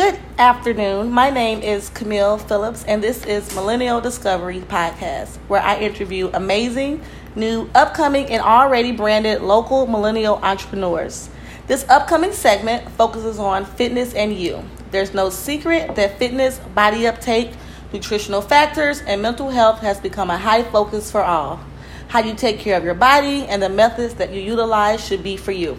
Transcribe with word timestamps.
Good 0.00 0.18
afternoon. 0.38 1.12
My 1.12 1.28
name 1.28 1.60
is 1.60 1.90
Camille 1.90 2.38
Phillips, 2.38 2.84
and 2.84 3.04
this 3.04 3.22
is 3.26 3.54
Millennial 3.54 4.00
Discovery 4.00 4.60
Podcast, 4.60 5.36
where 5.46 5.60
I 5.60 5.78
interview 5.78 6.30
amazing, 6.32 7.02
new, 7.36 7.68
upcoming, 7.74 8.24
and 8.30 8.40
already 8.40 8.92
branded 8.92 9.42
local 9.42 9.86
millennial 9.86 10.36
entrepreneurs. 10.36 11.28
This 11.66 11.86
upcoming 11.90 12.32
segment 12.32 12.88
focuses 12.92 13.38
on 13.38 13.66
fitness 13.66 14.14
and 14.14 14.32
you. 14.34 14.64
There's 14.90 15.12
no 15.12 15.28
secret 15.28 15.94
that 15.96 16.18
fitness, 16.18 16.58
body 16.74 17.06
uptake, 17.06 17.50
nutritional 17.92 18.40
factors, 18.40 19.02
and 19.02 19.20
mental 19.20 19.50
health 19.50 19.80
has 19.80 20.00
become 20.00 20.30
a 20.30 20.38
high 20.38 20.62
focus 20.62 21.10
for 21.10 21.22
all. 21.22 21.60
How 22.08 22.20
you 22.20 22.34
take 22.34 22.58
care 22.58 22.78
of 22.78 22.84
your 22.84 22.94
body 22.94 23.44
and 23.44 23.62
the 23.62 23.68
methods 23.68 24.14
that 24.14 24.32
you 24.32 24.40
utilize 24.40 25.06
should 25.06 25.22
be 25.22 25.36
for 25.36 25.52
you. 25.52 25.78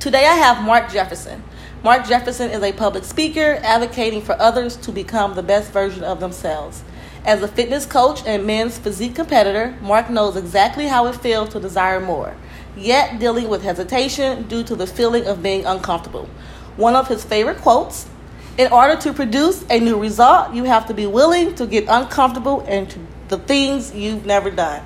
Today 0.00 0.26
I 0.26 0.34
have 0.34 0.64
Mark 0.64 0.90
Jefferson. 0.90 1.44
Mark 1.84 2.06
Jefferson 2.06 2.50
is 2.50 2.62
a 2.62 2.72
public 2.72 3.04
speaker 3.04 3.60
advocating 3.62 4.22
for 4.22 4.34
others 4.40 4.76
to 4.78 4.90
become 4.90 5.34
the 5.34 5.42
best 5.42 5.70
version 5.70 6.02
of 6.02 6.20
themselves. 6.20 6.82
As 7.24 7.42
a 7.42 7.48
fitness 7.48 7.84
coach 7.84 8.22
and 8.26 8.46
men's 8.46 8.78
physique 8.78 9.14
competitor, 9.14 9.76
Mark 9.82 10.08
knows 10.08 10.36
exactly 10.36 10.86
how 10.86 11.06
it 11.06 11.16
feels 11.16 11.50
to 11.50 11.60
desire 11.60 12.00
more, 12.00 12.34
yet 12.76 13.20
dealing 13.20 13.48
with 13.48 13.62
hesitation 13.62 14.48
due 14.48 14.64
to 14.64 14.74
the 14.74 14.86
feeling 14.86 15.26
of 15.26 15.42
being 15.42 15.66
uncomfortable. 15.66 16.28
One 16.76 16.96
of 16.96 17.08
his 17.08 17.24
favorite 17.24 17.58
quotes 17.58 18.08
In 18.56 18.72
order 18.72 18.96
to 19.02 19.12
produce 19.12 19.64
a 19.68 19.78
new 19.78 20.00
result, 20.00 20.54
you 20.54 20.64
have 20.64 20.86
to 20.86 20.94
be 20.94 21.06
willing 21.06 21.54
to 21.56 21.66
get 21.66 21.84
uncomfortable 21.88 22.64
and 22.66 22.88
to 22.90 22.98
the 23.28 23.38
things 23.38 23.94
you've 23.94 24.24
never 24.24 24.50
done. 24.50 24.82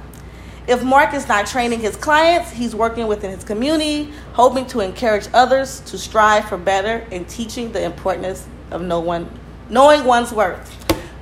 If 0.71 0.85
Mark 0.85 1.15
is 1.15 1.27
not 1.27 1.49
training 1.49 1.81
his 1.81 1.97
clients, 1.97 2.53
he's 2.53 2.77
working 2.77 3.09
within 3.09 3.33
his 3.33 3.43
community, 3.43 4.13
hoping 4.35 4.67
to 4.67 4.79
encourage 4.79 5.27
others 5.35 5.81
to 5.81 5.99
strive 5.99 6.49
for 6.49 6.57
better 6.57 7.05
and 7.11 7.29
teaching 7.29 7.73
the 7.73 7.83
importance 7.83 8.47
of 8.71 8.81
no 8.81 9.01
one, 9.01 9.29
knowing 9.69 10.05
one's 10.05 10.31
worth. 10.31 10.77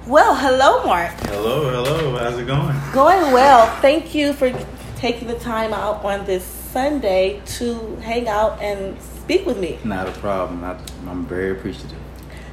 Well, 0.06 0.36
hello, 0.36 0.84
Mark. 0.84 1.12
Hello, 1.20 1.70
hello. 1.70 2.18
How's 2.18 2.38
it 2.38 2.46
going? 2.46 2.76
Going 2.92 3.32
well. 3.32 3.74
Thank 3.80 4.14
you 4.14 4.34
for 4.34 4.52
taking 4.96 5.28
the 5.28 5.38
time 5.38 5.72
out 5.72 6.04
on 6.04 6.26
this 6.26 6.44
Sunday 6.44 7.40
to 7.56 7.96
hang 8.02 8.28
out 8.28 8.60
and 8.60 9.00
speak 9.00 9.46
with 9.46 9.56
me. 9.56 9.78
Not 9.82 10.10
a 10.10 10.12
problem. 10.12 10.62
I, 10.62 10.78
I'm 11.08 11.24
very 11.24 11.52
appreciative. 11.52 11.96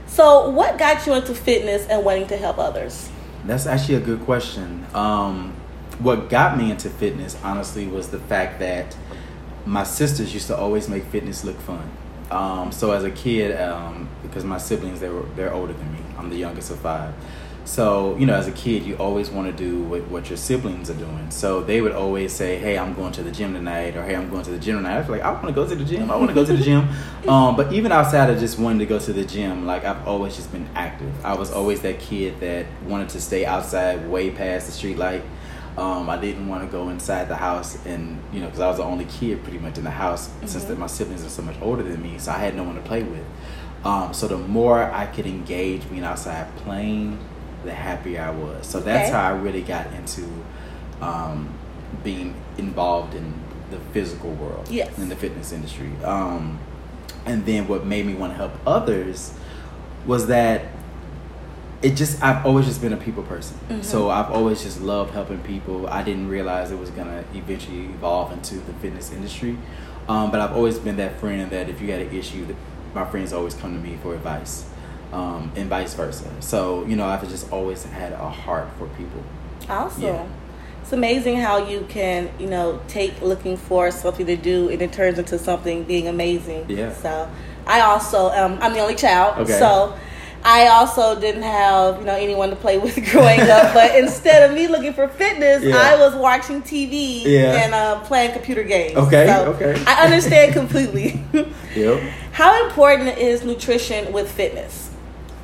So, 0.08 0.50
what 0.50 0.78
got 0.78 1.06
you 1.06 1.16
into 1.16 1.36
fitness 1.36 1.86
and 1.88 2.06
wanting 2.06 2.28
to 2.28 2.38
help 2.38 2.58
others? 2.58 3.09
That's 3.44 3.66
actually 3.66 3.96
a 3.96 4.00
good 4.00 4.22
question. 4.22 4.86
Um, 4.94 5.54
what 6.00 6.30
got 6.30 6.58
me 6.58 6.72
into 6.72 6.90
fitness, 6.90 7.38
honestly, 7.44 7.88
was 7.88 8.10
the 8.10 8.20
fact 8.20 8.60
that 8.60 8.96
my 9.66 9.84
sisters 9.84 10.34
used 10.34 10.48
to 10.48 10.58
always 10.58 10.88
make 10.88 11.04
fitness 11.06 11.44
look 11.44 11.60
fun. 11.60 11.90
Um, 12.32 12.72
so 12.72 12.92
as 12.92 13.04
a 13.04 13.12
kid, 13.12 13.60
um, 13.60 14.10
because 14.24 14.44
my 14.44 14.58
siblings 14.58 15.00
they 15.00 15.10
were 15.10 15.26
they're 15.36 15.54
older 15.54 15.74
than 15.74 15.94
me, 15.94 16.00
I'm 16.18 16.30
the 16.30 16.38
youngest 16.38 16.72
of 16.72 16.80
five. 16.80 17.14
So 17.66 18.16
you 18.18 18.28
know, 18.28 18.36
as 18.36 18.48
a 18.48 18.52
kid, 18.52 18.84
you 18.84 18.96
always 18.98 19.30
want 19.30 19.48
to 19.48 19.54
do 19.54 19.82
what, 19.84 20.08
what 20.08 20.30
your 20.30 20.38
siblings 20.38 20.90
are 20.90 20.96
doing. 20.96 21.32
So 21.32 21.62
they 21.62 21.82
would 21.82 21.94
always 21.94 22.32
say, 22.32 22.58
"Hey, 22.58 22.78
I'm 22.78 22.94
going 22.94 23.12
to 23.14 23.24
the 23.24 23.32
gym 23.32 23.54
tonight," 23.54 23.96
or 23.96 24.04
"Hey, 24.04 24.16
I'm 24.16 24.30
going 24.30 24.44
to 24.44 24.52
the 24.52 24.59
gym 24.59 24.78
tonight." 24.78 24.96
I 24.96 25.00
was 25.00 25.09
like, 25.09 25.22
"I 25.22 25.32
want 25.32 25.48
to 25.48 25.52
go 25.52 25.68
to 25.68 25.76
the 25.76 25.84
gym. 25.84 26.12
I 26.12 26.16
want 26.16 26.30
to 26.30 26.36
go 26.36 26.46
to 26.46 26.56
the 26.56 26.64
gym." 26.64 26.88
Um, 27.26 27.56
but 27.56 27.74
even 27.74 27.92
outside 27.92 28.30
of 28.30 28.38
just 28.38 28.59
wanting 28.59 28.78
to 28.78 28.86
go 28.86 29.00
to 29.00 29.12
the 29.12 29.26
gym, 29.26 29.66
like 29.66 29.84
I've 29.84 30.08
always 30.08 30.36
just 30.36 30.52
been 30.52 30.70
active. 30.76 31.12
I 31.26 31.34
was 31.34 31.50
always 31.52 31.82
that 31.82 31.98
kid 31.98 32.40
that 32.40 32.68
wanted 32.86 33.09
to 33.09 33.20
stay 33.20 33.48
outside 33.48 34.08
way 34.08 34.30
past 34.30 34.68
the 34.68 34.72
street 34.72 35.00
light. 35.00 35.24
Um, 35.78 36.09
I 36.09 36.18
didn't 36.18 36.48
want 36.48 36.64
to 36.64 36.72
go 36.72 36.90
inside 36.90 37.28
the 37.28 37.36
house, 37.36 37.84
and 37.86 38.22
you 38.31 38.40
know, 38.40 38.45
because 38.45 38.62
I 38.62 38.68
was 38.68 38.78
the 38.78 38.84
only 38.84 39.06
kid 39.06 39.44
pretty 39.44 39.59
much 39.59 39.78
in 39.78 39.84
the 39.84 39.92
house, 39.92 40.30
mm-hmm. 40.30 40.48
since 40.48 40.64
that 40.66 40.80
my 40.80 40.88
siblings 40.88 41.26
are 41.26 41.30
so 41.30 41.42
much 41.42 41.58
older 41.62 41.84
than 41.84 42.02
me, 42.02 42.18
so 42.18 42.31
I 42.31 42.38
had 42.38 42.56
no 42.56 42.64
one 42.64 42.76
to 42.76 42.81
play 42.81 43.04
with. 43.04 43.26
Um, 43.84 44.14
so 44.14 44.28
the 44.28 44.38
more 44.38 44.81
I 44.81 45.06
could 45.06 45.28
engage 45.28 45.88
being 45.90 46.03
outside 46.03 46.56
playing, 46.58 47.20
the 47.66 47.73
happier 47.73 48.22
I 48.22 48.31
was. 48.31 48.66
So 48.66 48.80
that's 48.80 49.09
okay. 49.09 49.18
how 49.18 49.34
I 49.34 49.38
really 49.38 49.62
got 49.62 49.88
into 49.94 50.28
um, 51.02 51.53
being 52.03 52.36
involved 52.57 53.13
in 53.13 53.34
the 53.69 53.80
physical 53.92 54.31
world, 54.31 54.68
yes. 54.69 54.97
in 54.97 55.09
the 55.09 55.16
fitness 55.16 55.52
industry. 55.52 55.92
Um, 56.03 56.59
and 57.25 57.46
then 57.46 57.68
what 57.68 57.86
made 57.86 58.06
me 58.06 58.13
want 58.13 58.34
to 58.34 58.38
help 58.38 58.53
others 58.66 59.34
was 60.06 60.28
that 60.28 60.75
it 61.85 61.96
just 61.96 62.22
I've 62.23 62.44
always 62.46 62.66
just 62.66 62.81
been 62.81 62.94
a 62.94 62.97
people 62.97 63.22
person. 63.22 63.57
Mm-hmm. 63.69 63.84
So 63.84 64.09
I've 64.09 64.31
always 64.31 64.63
just 64.63 64.81
loved 64.81 65.13
helping 65.13 65.40
people. 65.44 65.88
I 65.88 66.01
didn't 66.01 66.28
realize 66.28 66.72
it 66.72 66.79
was 66.79 66.90
gonna 66.90 67.23
eventually 67.35 67.85
evolve 67.85 68.31
into 68.31 68.56
the 68.56 68.73
fitness 68.73 69.12
industry. 69.12 69.57
Um, 70.07 70.31
but 70.31 70.40
I've 70.41 70.53
always 70.53 70.79
been 70.79 70.97
that 70.97 71.19
friend 71.19 71.51
that 71.51 71.69
if 71.69 71.79
you 71.81 71.91
had 71.91 72.01
an 72.01 72.16
issue, 72.16 72.56
my 72.95 73.06
friends 73.06 73.34
always 73.34 73.53
come 73.53 73.74
to 73.75 73.79
me 73.79 73.97
for 74.01 74.16
advice, 74.16 74.68
um, 75.13 75.51
and 75.56 75.69
vice 75.69 75.94
versa. 75.94 76.29
So 76.40 76.84
you 76.85 76.95
know, 76.95 77.06
I've 77.06 77.28
just 77.29 77.51
always 77.51 77.84
had 77.84 78.13
a 78.13 78.29
heart 78.29 78.68
for 78.79 78.88
people. 78.90 79.24
Awesome. 79.69 80.03
Yeah. 80.03 80.28
It's 80.81 80.94
amazing 80.94 81.38
how 81.38 81.68
you 81.68 81.85
can, 81.90 82.31
you 82.40 82.47
know, 82.47 82.79
take 82.88 83.22
looking 83.22 83.57
for 83.57 83.90
something 83.90 84.25
to 84.28 84.35
do 84.35 84.69
and 84.69 84.81
it 84.81 84.94
turns 84.94 85.18
into 85.18 85.38
something 85.40 85.84
being 85.84 86.07
amazing. 86.07 86.66
Yeah. 86.68 86.94
So 86.94 87.29
I 87.68 87.81
also 87.81 88.29
um, 88.29 88.57
I'm 88.62 88.74
the 88.74 88.79
only 88.79 88.95
child. 88.95 89.40
Okay. 89.40 89.57
So 89.57 89.97
I 90.45 90.67
also 90.67 91.19
didn't 91.19 91.41
have 91.41 92.00
you 92.00 92.06
know 92.06 92.13
anyone 92.13 92.51
to 92.51 92.56
play 92.56 92.78
with 92.78 92.95
growing 93.11 93.41
up, 93.41 93.73
but 93.73 93.95
instead 93.97 94.47
of 94.47 94.56
me 94.56 94.67
looking 94.67 94.94
for 94.94 95.07
fitness, 95.07 95.63
yeah. 95.63 95.75
I 95.75 95.97
was 95.97 96.13
watching 96.13 96.61
TV 96.61 97.23
yeah. 97.23 97.63
and 97.63 97.73
uh, 97.73 98.00
playing 98.01 98.33
computer 98.33 98.63
games. 98.63 98.95
Okay, 98.95 99.25
so 99.25 99.53
okay. 99.53 99.83
I 99.88 100.03
understand 100.03 100.53
completely. 100.53 101.23
yep. 101.75 102.00
How 102.31 102.66
important 102.66 103.17
is 103.17 103.44
nutrition 103.44 104.13
with 104.13 104.31
fitness? 104.31 104.91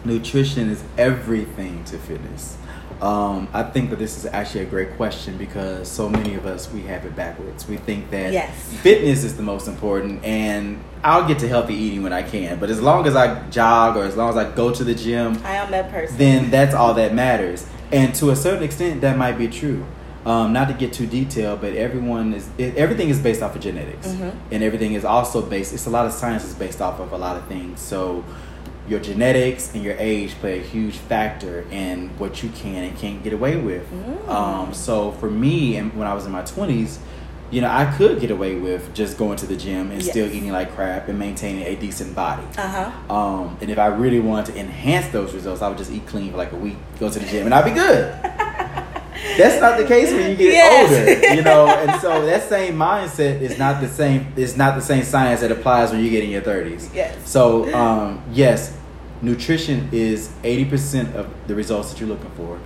Nutrition 0.06 0.70
is 0.70 0.84
everything 0.98 1.84
to 1.86 1.98
fitness. 1.98 2.58
Um, 3.02 3.48
I 3.52 3.64
think 3.64 3.90
that 3.90 3.98
this 3.98 4.16
is 4.16 4.28
actually 4.28 4.62
a 4.62 4.66
great 4.66 4.96
question 4.96 5.36
because 5.38 5.90
so 5.90 6.08
many 6.08 6.36
of 6.36 6.46
us 6.46 6.72
we 6.72 6.84
have 6.84 7.04
it 7.04 7.16
backwards. 7.16 7.68
We 7.68 7.78
think 7.78 8.12
that 8.12 8.32
yes. 8.32 8.74
fitness 8.82 9.24
is 9.24 9.36
the 9.36 9.44
most 9.44 9.68
important, 9.68 10.24
and 10.24 10.84
I'll 11.04 11.28
get 11.28 11.40
to 11.40 11.48
healthy 11.48 11.74
eating 11.74 12.04
when 12.04 12.14
I 12.14 12.22
can. 12.22 12.60
But 12.60 12.70
as 12.70 12.80
long 12.80 13.08
as 13.08 13.16
I 13.16 13.42
jog 13.50 13.98
or 13.98 14.04
as 14.04 14.16
long 14.16 14.30
as 14.30 14.38
I 14.38 14.52
go 14.52 14.72
to 14.72 14.84
the 14.84 14.94
gym, 14.94 15.42
I 15.44 15.56
am 15.56 15.72
that 15.72 15.90
person. 15.90 16.16
Then 16.16 16.52
that's 16.52 16.76
all 16.76 16.94
that 16.94 17.16
matters. 17.16 17.66
And 17.92 18.14
to 18.16 18.30
a 18.30 18.36
certain 18.36 18.64
extent, 18.64 19.02
that 19.02 19.18
might 19.18 19.38
be 19.38 19.48
true. 19.48 19.84
Um, 20.24 20.54
not 20.54 20.68
to 20.68 20.76
get 20.76 20.94
too 20.94 21.08
detailed, 21.08 21.62
but 21.62 21.74
everyone 21.74 22.36
is 22.36 22.48
it, 22.60 22.76
everything 22.76 23.10
is 23.10 23.20
based 23.20 23.42
off 23.42 23.56
of 23.56 23.62
genetics, 23.64 24.10
mm-hmm. 24.10 24.38
and 24.54 24.64
everything 24.64 24.94
is 24.94 25.04
also 25.04 25.42
based. 25.42 25.74
It's 25.74 25.88
a 25.88 25.90
lot 25.90 26.06
of 26.06 26.12
science 26.12 26.46
is 26.46 26.54
based 26.54 26.80
off 26.80 27.00
of 27.00 27.14
a 27.14 27.18
lot 27.18 27.38
of 27.38 27.48
things. 27.48 27.80
So 27.80 28.24
your 28.92 29.00
genetics 29.00 29.74
and 29.74 29.84
your 29.84 29.96
age 29.98 30.32
play 30.36 30.60
a 30.60 30.62
huge 30.62 30.98
factor 30.98 31.66
in 31.72 32.10
what 32.18 32.44
you 32.44 32.50
can 32.50 32.84
and 32.84 32.98
can't 32.98 33.24
get 33.24 33.32
away 33.32 33.56
with. 33.56 33.90
Mm. 33.90 34.28
Um, 34.28 34.74
so 34.74 35.14
for 35.14 35.32
me, 35.32 35.78
and 35.78 35.96
when 35.96 36.08
I 36.08 36.14
was 36.14 36.26
in 36.26 36.32
my 36.34 36.44
twenties, 36.44 37.00
you 37.52 37.62
know, 37.62 37.70
I 37.70 37.86
could 37.98 38.20
get 38.20 38.32
away 38.32 38.56
with 38.56 38.94
just 38.94 39.18
going 39.18 39.38
to 39.38 39.46
the 39.46 39.56
gym 39.56 39.92
and 39.92 40.02
yes. 40.02 40.12
still 40.12 40.28
eating 40.28 40.52
like 40.52 40.76
crap 40.76 41.08
and 41.08 41.18
maintaining 41.18 41.64
a 41.64 41.76
decent 41.76 42.14
body. 42.14 42.44
Uh-huh. 42.58 43.14
Um, 43.14 43.58
and 43.62 43.72
if 43.72 43.80
I 43.80 43.88
really 43.88 44.20
wanted 44.20 44.54
to 44.54 44.60
enhance 44.60 45.08
those 45.08 45.34
results, 45.34 45.62
I 45.62 45.70
would 45.70 45.78
just 45.78 45.92
eat 45.92 46.06
clean 46.06 46.32
for 46.32 46.38
like 46.38 46.52
a 46.52 46.58
week, 46.58 46.78
go 47.00 47.10
to 47.10 47.20
the 47.20 47.26
gym, 47.26 47.46
and 47.46 47.54
I'd 47.54 47.66
be 47.66 47.72
good. 47.72 48.14
That's 49.38 49.62
not 49.62 49.78
the 49.78 49.86
case 49.86 50.12
when 50.12 50.30
you 50.32 50.36
get 50.36 50.54
yes. 50.54 50.90
older, 50.90 51.36
you 51.36 51.42
know. 51.44 51.68
And 51.82 52.02
so 52.02 52.26
that 52.26 52.48
same 52.50 52.76
mindset 52.76 53.42
is 53.42 53.58
not 53.58 53.82
the 53.82 53.88
same. 53.88 54.34
It's 54.36 54.58
not 54.58 54.76
the 54.76 54.82
same 54.82 55.04
science 55.04 55.42
that 55.42 55.52
applies 55.52 55.92
when 55.92 56.04
you 56.04 56.10
get 56.10 56.24
in 56.24 56.30
your 56.30 56.42
thirties. 56.42 56.90
Yes. 56.94 57.30
So 57.30 57.74
um, 57.74 58.24
yes, 58.32 58.76
nutrition 59.22 59.90
is 59.92 60.30
80% 60.44 61.16
of 61.16 61.30
the 61.48 61.56
results 61.56 61.92
that 61.92 62.00
you're 62.00 62.10
looking 62.10 62.32
for. 62.32 62.60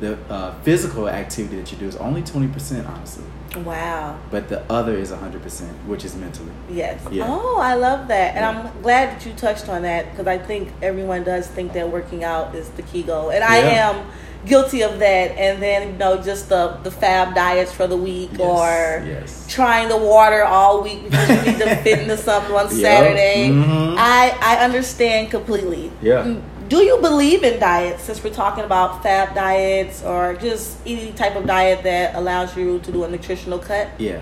The 0.00 0.16
uh, 0.30 0.54
physical 0.62 1.08
activity 1.08 1.56
that 1.56 1.72
you 1.72 1.78
do 1.78 1.86
is 1.86 1.96
only 1.96 2.22
20%, 2.22 2.88
honestly. 2.88 3.24
Wow. 3.64 4.18
But 4.30 4.48
the 4.48 4.62
other 4.70 4.94
is 4.94 5.10
100%, 5.10 5.62
which 5.86 6.04
is 6.04 6.14
mentally. 6.14 6.52
Yes. 6.70 7.00
Yeah. 7.10 7.24
Oh, 7.26 7.58
I 7.58 7.74
love 7.74 8.06
that. 8.08 8.36
And 8.36 8.40
Yeah. 8.56 8.70
I'm 8.72 8.82
glad 8.82 9.10
that 9.16 9.26
you 9.26 9.32
touched 9.32 9.68
on 9.68 9.82
that 9.82 10.10
because 10.10 10.26
I 10.28 10.38
think 10.38 10.68
everyone 10.82 11.24
does 11.24 11.48
think 11.48 11.72
that 11.72 11.90
working 11.90 12.22
out 12.22 12.54
is 12.54 12.68
the 12.70 12.82
key 12.82 13.02
goal. 13.02 13.30
And 13.30 13.42
I 13.42 13.58
Yeah. 13.58 13.90
am 13.90 14.06
guilty 14.48 14.82
of 14.82 14.98
that. 14.98 15.32
And 15.38 15.62
then, 15.62 15.92
you 15.92 15.98
know, 15.98 16.20
just 16.22 16.48
the, 16.48 16.78
the 16.82 16.90
fab 16.90 17.34
diets 17.34 17.72
for 17.72 17.86
the 17.86 17.96
week 17.96 18.30
Yes, 18.32 18.40
or 18.40 19.06
yes. 19.06 19.46
trying 19.48 19.88
the 19.88 19.96
water 19.96 20.42
all 20.44 20.82
week 20.82 21.04
because 21.04 21.28
you 21.46 21.52
need 21.52 21.58
to 21.60 21.76
fit 21.76 22.00
into 22.00 22.16
something 22.16 22.54
on. 22.54 22.68
Saturday. 22.70 23.50
Mhm. 23.50 23.94
I, 23.98 24.36
I 24.40 24.64
understand 24.64 25.30
completely. 25.30 25.90
Yeah. 26.02 26.24
Mm, 26.24 26.42
Do 26.68 26.78
you 26.78 26.98
believe 27.00 27.44
in 27.44 27.58
diets 27.60 28.02
since 28.04 28.22
we're 28.22 28.34
talking 28.34 28.64
about 28.64 29.02
fab 29.02 29.34
diets 29.34 30.02
or 30.02 30.34
just 30.34 30.78
any 30.86 31.12
type 31.12 31.34
of 31.36 31.46
diet 31.46 31.82
that 31.84 32.14
allows 32.14 32.56
you 32.56 32.78
to 32.80 32.92
do 32.92 33.04
a 33.04 33.08
nutritional 33.10 33.58
cut? 33.58 33.88
Yeah. 33.98 34.20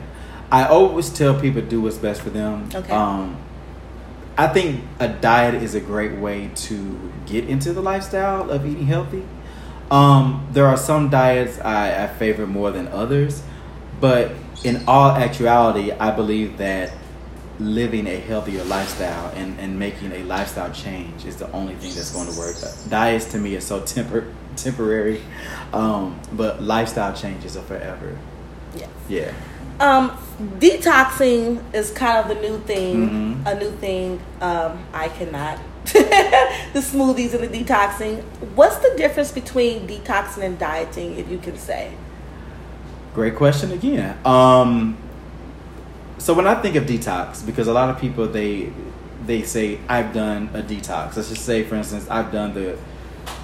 I 0.53 0.65
always 0.69 1.11
tell 1.11 1.41
people 1.41 1.61
do 1.63 1.81
what's 1.81 1.97
best 1.99 2.21
for 2.21 2.31
them. 2.31 2.69
Okay. 2.73 2.93
Um, 2.93 3.37
I 4.39 4.47
think 4.49 4.85
a 5.01 5.09
diet 5.09 5.55
is 5.55 5.75
a 5.75 5.81
great 5.81 6.13
way 6.19 6.51
to 6.67 7.13
get 7.27 7.49
into 7.49 7.73
the 7.73 7.81
lifestyle 7.81 8.51
of 8.51 8.65
eating 8.67 8.87
healthy. 8.87 9.25
Um, 9.91 10.47
there 10.53 10.67
are 10.67 10.77
some 10.77 11.09
diets 11.11 11.61
I, 11.61 12.05
I 12.05 12.07
favor 12.09 12.47
more 12.47 12.71
than 12.71 12.89
others, 12.89 13.43
but 14.01 14.33
in 14.65 14.83
all 14.89 15.11
actuality, 15.11 15.93
I 15.93 16.11
believe 16.11 16.59
that 16.59 16.93
living 17.59 18.07
a 18.07 18.17
healthier 18.17 18.65
lifestyle 18.65 19.33
and, 19.35 19.59
and 19.59 19.79
making 19.79 20.13
a 20.13 20.23
lifestyle 20.25 20.71
change 20.73 21.25
is 21.25 21.37
the 21.37 21.51
only 21.53 21.75
thing 21.77 21.95
that's 21.95 22.11
going 22.13 22.31
to 22.31 22.39
work. 22.39 22.55
Diets 22.89 23.31
to 23.33 23.39
me 23.39 23.57
are 23.57 23.61
so 23.61 23.81
tempor- 23.81 24.31
temporary, 24.57 25.23
um, 25.73 26.21
but 26.33 26.63
lifestyle 26.63 27.15
changes 27.15 27.57
are 27.57 27.63
forever. 27.63 28.19
Yes. 28.77 28.91
Yeah. 29.09 29.33
Um, 29.79 30.11
detoxing 30.59 31.63
is 31.75 31.91
kind 31.91 32.19
of 32.19 32.29
the 32.29 32.41
new 32.43 32.59
thing. 32.61 33.43
Mhm. 33.45 33.47
A 33.47 33.59
new 33.59 33.71
thing. 33.73 34.21
Um, 34.41 34.79
I 34.93 35.09
cannot. 35.09 35.59
the 36.73 36.81
smoothies 36.81 37.35
and 37.35 37.45
the 37.45 37.65
detoxing. 37.65 38.23
What's 38.55 38.79
the 38.79 38.95
difference 38.97 39.33
between 39.33 39.87
detoxing 39.87 40.43
and 40.43 40.59
dieting, 40.59 41.19
if 41.19 41.29
you 41.29 41.39
can 41.39 41.57
say? 41.57 41.93
Great 43.15 43.37
question 43.37 43.73
again. 43.73 44.19
Um, 44.27 44.99
so 46.19 46.35
when 46.35 46.47
I 46.47 46.61
think 46.61 46.77
of 46.77 46.85
detox, 46.85 47.45
because 47.45 47.69
a 47.69 47.73
lot 47.73 47.89
of 47.89 48.01
people 48.01 48.27
they 48.27 48.73
they 49.25 49.43
say 49.43 49.79
I've 49.89 50.13
done 50.13 50.51
a 50.55 50.63
detox. 50.63 51.17
Let's 51.17 51.29
just 51.29 51.45
say, 51.45 51.65
for 51.65 51.77
instance, 51.77 52.09
I've 52.11 52.33
done 52.33 52.55
the 52.55 52.79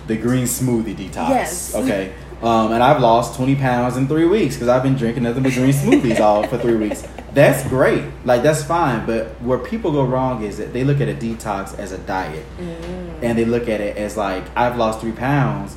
the 0.06 0.16
green 0.16 0.44
smoothie 0.44 0.96
detox. 0.96 1.28
Yes. 1.30 1.74
Okay. 1.74 2.12
Um, 2.42 2.72
and 2.72 2.82
I've 2.82 3.00
lost 3.00 3.36
twenty 3.36 3.54
pounds 3.54 3.96
in 3.96 4.08
three 4.08 4.26
weeks 4.26 4.56
because 4.56 4.68
I've 4.68 4.82
been 4.82 4.96
drinking 4.96 5.22
nothing 5.22 5.42
but 5.42 5.52
green 5.52 5.72
smoothies 5.72 6.20
all 6.20 6.46
for 6.46 6.58
three 6.58 6.76
weeks. 6.76 7.06
That's 7.34 7.66
great. 7.68 8.04
Like 8.24 8.42
that's 8.42 8.62
fine. 8.62 9.06
But 9.06 9.28
where 9.40 9.58
people 9.58 9.92
go 9.92 10.04
wrong 10.04 10.42
is 10.42 10.58
that 10.58 10.72
they 10.72 10.84
look 10.84 11.00
at 11.00 11.08
a 11.08 11.14
detox 11.14 11.78
as 11.78 11.92
a 11.92 11.98
diet, 11.98 12.44
mm. 12.58 13.22
and 13.22 13.38
they 13.38 13.44
look 13.44 13.68
at 13.68 13.80
it 13.80 13.96
as 13.96 14.16
like 14.16 14.44
I've 14.56 14.76
lost 14.76 15.00
three 15.00 15.12
pounds 15.12 15.76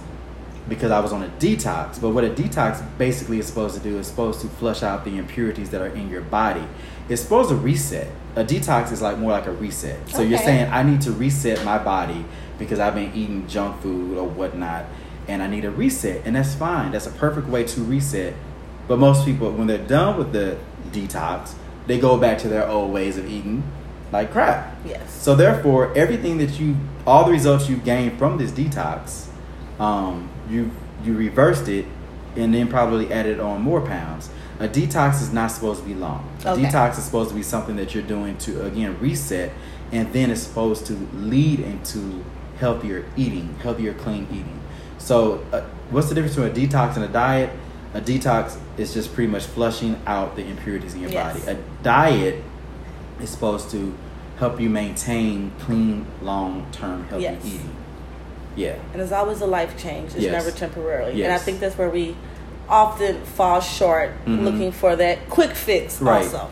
because 0.67 0.91
I 0.91 0.99
was 0.99 1.13
on 1.13 1.23
a 1.23 1.29
detox. 1.39 2.01
But 2.01 2.09
what 2.09 2.23
a 2.23 2.29
detox 2.29 2.83
basically 2.97 3.39
is 3.39 3.47
supposed 3.47 3.75
to 3.75 3.81
do 3.81 3.97
is 3.97 4.07
supposed 4.07 4.41
to 4.41 4.47
flush 4.47 4.83
out 4.83 5.05
the 5.05 5.17
impurities 5.17 5.69
that 5.69 5.81
are 5.81 5.87
in 5.87 6.09
your 6.09 6.21
body. 6.21 6.65
It's 7.07 7.21
supposed 7.21 7.49
to 7.49 7.55
reset. 7.55 8.07
A 8.35 8.43
detox 8.43 8.91
is 8.91 9.01
like 9.01 9.17
more 9.17 9.31
like 9.31 9.45
a 9.45 9.51
reset. 9.51 10.09
So 10.09 10.21
you're 10.21 10.39
saying 10.39 10.71
I 10.71 10.83
need 10.83 11.01
to 11.01 11.11
reset 11.11 11.63
my 11.63 11.77
body 11.77 12.25
because 12.57 12.79
I've 12.79 12.95
been 12.95 13.13
eating 13.13 13.47
junk 13.47 13.81
food 13.81 14.17
or 14.17 14.27
whatnot, 14.27 14.85
and 15.27 15.41
I 15.41 15.47
need 15.47 15.65
a 15.65 15.71
reset, 15.71 16.25
and 16.25 16.35
that's 16.35 16.55
fine. 16.55 16.91
That's 16.91 17.07
a 17.07 17.11
perfect 17.11 17.47
way 17.47 17.63
to 17.63 17.81
reset. 17.81 18.33
But 18.87 18.99
most 18.99 19.25
people, 19.25 19.51
when 19.51 19.67
they're 19.67 19.77
done 19.77 20.17
with 20.17 20.33
the 20.33 20.57
detox, 20.91 21.53
they 21.87 21.99
go 21.99 22.17
back 22.17 22.37
to 22.39 22.47
their 22.47 22.67
old 22.67 22.91
ways 22.91 23.17
of 23.17 23.29
eating 23.29 23.63
like 24.11 24.31
crap. 24.31 24.75
Yes. 24.85 25.11
So 25.11 25.35
therefore, 25.35 25.95
everything 25.97 26.37
that 26.37 26.59
you, 26.59 26.77
all 27.05 27.25
the 27.25 27.31
results 27.31 27.69
you 27.69 27.77
gained 27.77 28.17
from 28.17 28.37
this 28.37 28.51
detox, 28.51 29.27
um, 29.79 30.29
you 30.49 30.71
you 31.03 31.15
reversed 31.15 31.67
it, 31.67 31.85
and 32.35 32.53
then 32.53 32.67
probably 32.67 33.11
added 33.11 33.39
on 33.39 33.61
more 33.61 33.81
pounds. 33.81 34.29
A 34.59 34.67
detox 34.67 35.21
is 35.21 35.33
not 35.33 35.51
supposed 35.51 35.81
to 35.81 35.87
be 35.87 35.93
long. 35.93 36.27
A 36.45 36.51
Okay. 36.51 36.63
detox 36.63 36.97
is 36.97 37.03
supposed 37.03 37.29
to 37.29 37.35
be 37.35 37.43
something 37.43 37.75
that 37.75 37.93
you're 37.93 38.03
doing 38.03 38.37
to 38.39 38.65
again 38.65 38.97
reset, 39.01 39.51
and 39.91 40.11
then 40.13 40.31
it's 40.31 40.41
supposed 40.41 40.85
to 40.87 40.93
lead 41.13 41.59
into 41.59 42.23
healthier 42.59 43.03
eating, 43.17 43.55
healthier 43.61 43.93
clean 43.93 44.27
eating. 44.31 44.59
So, 44.97 45.43
uh, 45.51 45.61
what's 45.91 46.07
the 46.07 46.15
difference 46.15 46.35
between 46.35 46.51
a 46.65 46.67
detox 46.69 46.95
and 46.95 47.03
a 47.03 47.09
diet? 47.09 47.49
A 47.95 48.01
detox 48.01 48.57
is 48.77 48.93
just 48.93 49.13
pretty 49.15 49.31
much 49.31 49.45
flushing 49.45 49.99
out 50.05 50.35
the 50.35 50.45
impurities 50.45 50.93
in 50.93 51.01
your 51.01 51.09
Yes. 51.11 51.39
body. 51.39 51.57
A 51.57 51.83
diet 51.83 52.43
is 53.21 53.29
supposed 53.29 53.71
to 53.71 53.93
help 54.37 54.59
you 54.59 54.69
maintain 54.69 55.51
clean, 55.65 56.05
long 56.21 56.65
term 56.73 57.05
healthy 57.09 57.23
Yes. 57.23 57.41
eating. 57.45 57.69
Yeah. 58.57 58.75
and 58.93 59.01
it's 59.01 59.11
always 59.11 59.41
a 59.41 59.45
life 59.45 59.75
change. 59.77 60.11
It's 60.13 60.23
Yes. 60.23 60.31
never 60.31 60.49
temporarily. 60.49 61.21
And 61.23 61.33
I 61.33 61.37
think 61.37 61.59
that's 61.59 61.77
where 61.77 61.89
we 61.89 62.15
often 62.69 63.17
fall 63.23 63.59
short, 63.59 64.11
Mhm. 64.25 64.43
looking 64.45 64.71
for 64.71 64.95
that 64.95 65.29
quick 65.29 65.51
fix. 65.55 66.01
Right. 66.01 66.23
Also, 66.23 66.47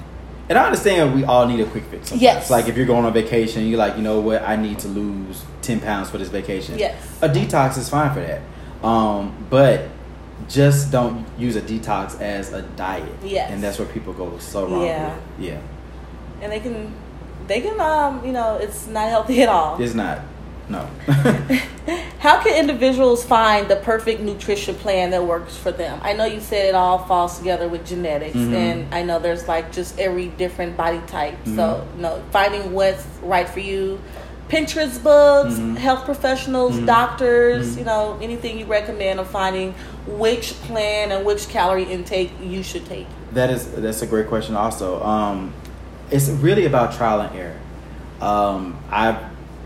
And 0.50 0.58
I 0.60 0.66
understand 0.66 1.16
we 1.16 1.24
all 1.24 1.46
need 1.48 1.62
a 1.62 1.66
quick 1.66 1.86
fix. 1.90 2.10
Sometimes. 2.10 2.22
Yes. 2.22 2.50
Like 2.50 2.68
if 2.68 2.76
you're 2.76 2.86
going 2.86 3.06
on 3.06 3.14
vacation, 3.14 3.66
you're 3.68 3.80
like, 3.80 3.96
you 3.96 4.04
know 4.04 4.20
what, 4.20 4.44
I 4.46 4.58
need 4.58 4.78
to 4.80 4.90
lose 4.90 5.44
10 5.62 5.80
pounds 5.80 6.10
for 6.10 6.18
this 6.18 6.28
vacation. 6.28 6.78
Yes. 6.78 6.96
A 7.22 7.30
detox 7.30 7.78
is 7.78 7.88
fine 7.88 8.14
for 8.14 8.20
that. 8.20 8.42
Um, 8.86 9.32
but 9.50 9.84
just 10.50 10.92
don't 10.92 11.26
use 11.38 11.56
a 11.56 11.62
detox 11.62 12.20
as 12.22 12.52
a 12.54 12.62
diet. 12.62 13.12
Yes. 13.24 13.52
And 13.52 13.64
that's 13.64 13.80
where 13.80 13.88
people 13.88 14.14
go 14.14 14.38
so 14.40 14.68
wrong. 14.68 14.86
Yeah. 14.86 15.16
With. 15.16 15.24
Yeah. 15.40 15.60
and 16.42 16.52
they 16.52 16.60
can, 16.60 16.94
they 17.48 17.62
can, 17.62 17.80
um, 17.80 18.26
you 18.26 18.32
know, 18.34 18.58
it's 18.58 18.88
not 18.88 19.10
healthy 19.10 19.42
at 19.44 19.50
all. 19.50 19.82
It's 19.82 19.94
not. 19.94 20.20
No. 20.70 20.88
How 22.20 22.42
can 22.42 22.58
individuals 22.58 23.24
find 23.26 23.68
the 23.68 23.76
perfect 23.76 24.22
nutrition 24.22 24.76
plan 24.76 25.10
that 25.12 25.24
works 25.26 25.58
for 25.58 25.72
them? 25.74 26.00
I 26.04 26.14
know 26.14 26.24
you 26.26 26.40
said 26.40 26.68
it 26.70 26.76
all 26.76 27.00
falls 27.00 27.38
together 27.38 27.68
with 27.68 27.86
genetics, 27.86 28.36
Mhm. 28.38 28.54
and 28.54 28.96
I 28.96 29.04
know 29.04 29.20
there's 29.20 29.48
like 29.48 29.74
just 29.74 30.00
every 30.00 30.28
different 30.30 30.78
body 30.78 31.02
type. 31.08 31.36
So, 31.46 31.52
Mhm. 31.52 31.96
you 31.98 32.02
know, 32.02 32.22
finding 32.32 32.72
what's 32.74 33.06
right 33.22 33.48
for 33.48 33.60
you. 33.60 34.00
Pinterest 34.54 35.02
books, 35.02 35.56
Mhm. 35.56 35.78
health 35.78 36.06
professionals, 36.06 36.76
Mhm. 36.76 36.86
doctors, 36.86 37.74
Mhm. 37.74 37.80
you 37.80 37.86
know, 37.86 38.18
anything 38.22 38.60
you 38.60 38.66
recommend 38.68 39.20
of 39.20 39.26
finding 39.26 39.74
which 40.06 40.54
plan 40.68 41.12
and 41.12 41.26
which 41.26 41.50
calorie 41.50 41.86
intake 41.92 42.32
you 42.40 42.62
should 42.62 42.88
take. 42.88 43.08
That 43.34 43.50
is 43.50 43.66
that's 43.76 44.04
a 44.04 44.06
great 44.06 44.30
question. 44.30 44.56
Also, 44.56 45.04
um, 45.04 45.54
it's 46.12 46.30
really 46.30 46.68
about 46.68 46.94
trial 46.94 47.22
and 47.22 47.36
error. 47.36 47.56
Um, 48.22 48.76
I've 48.92 49.16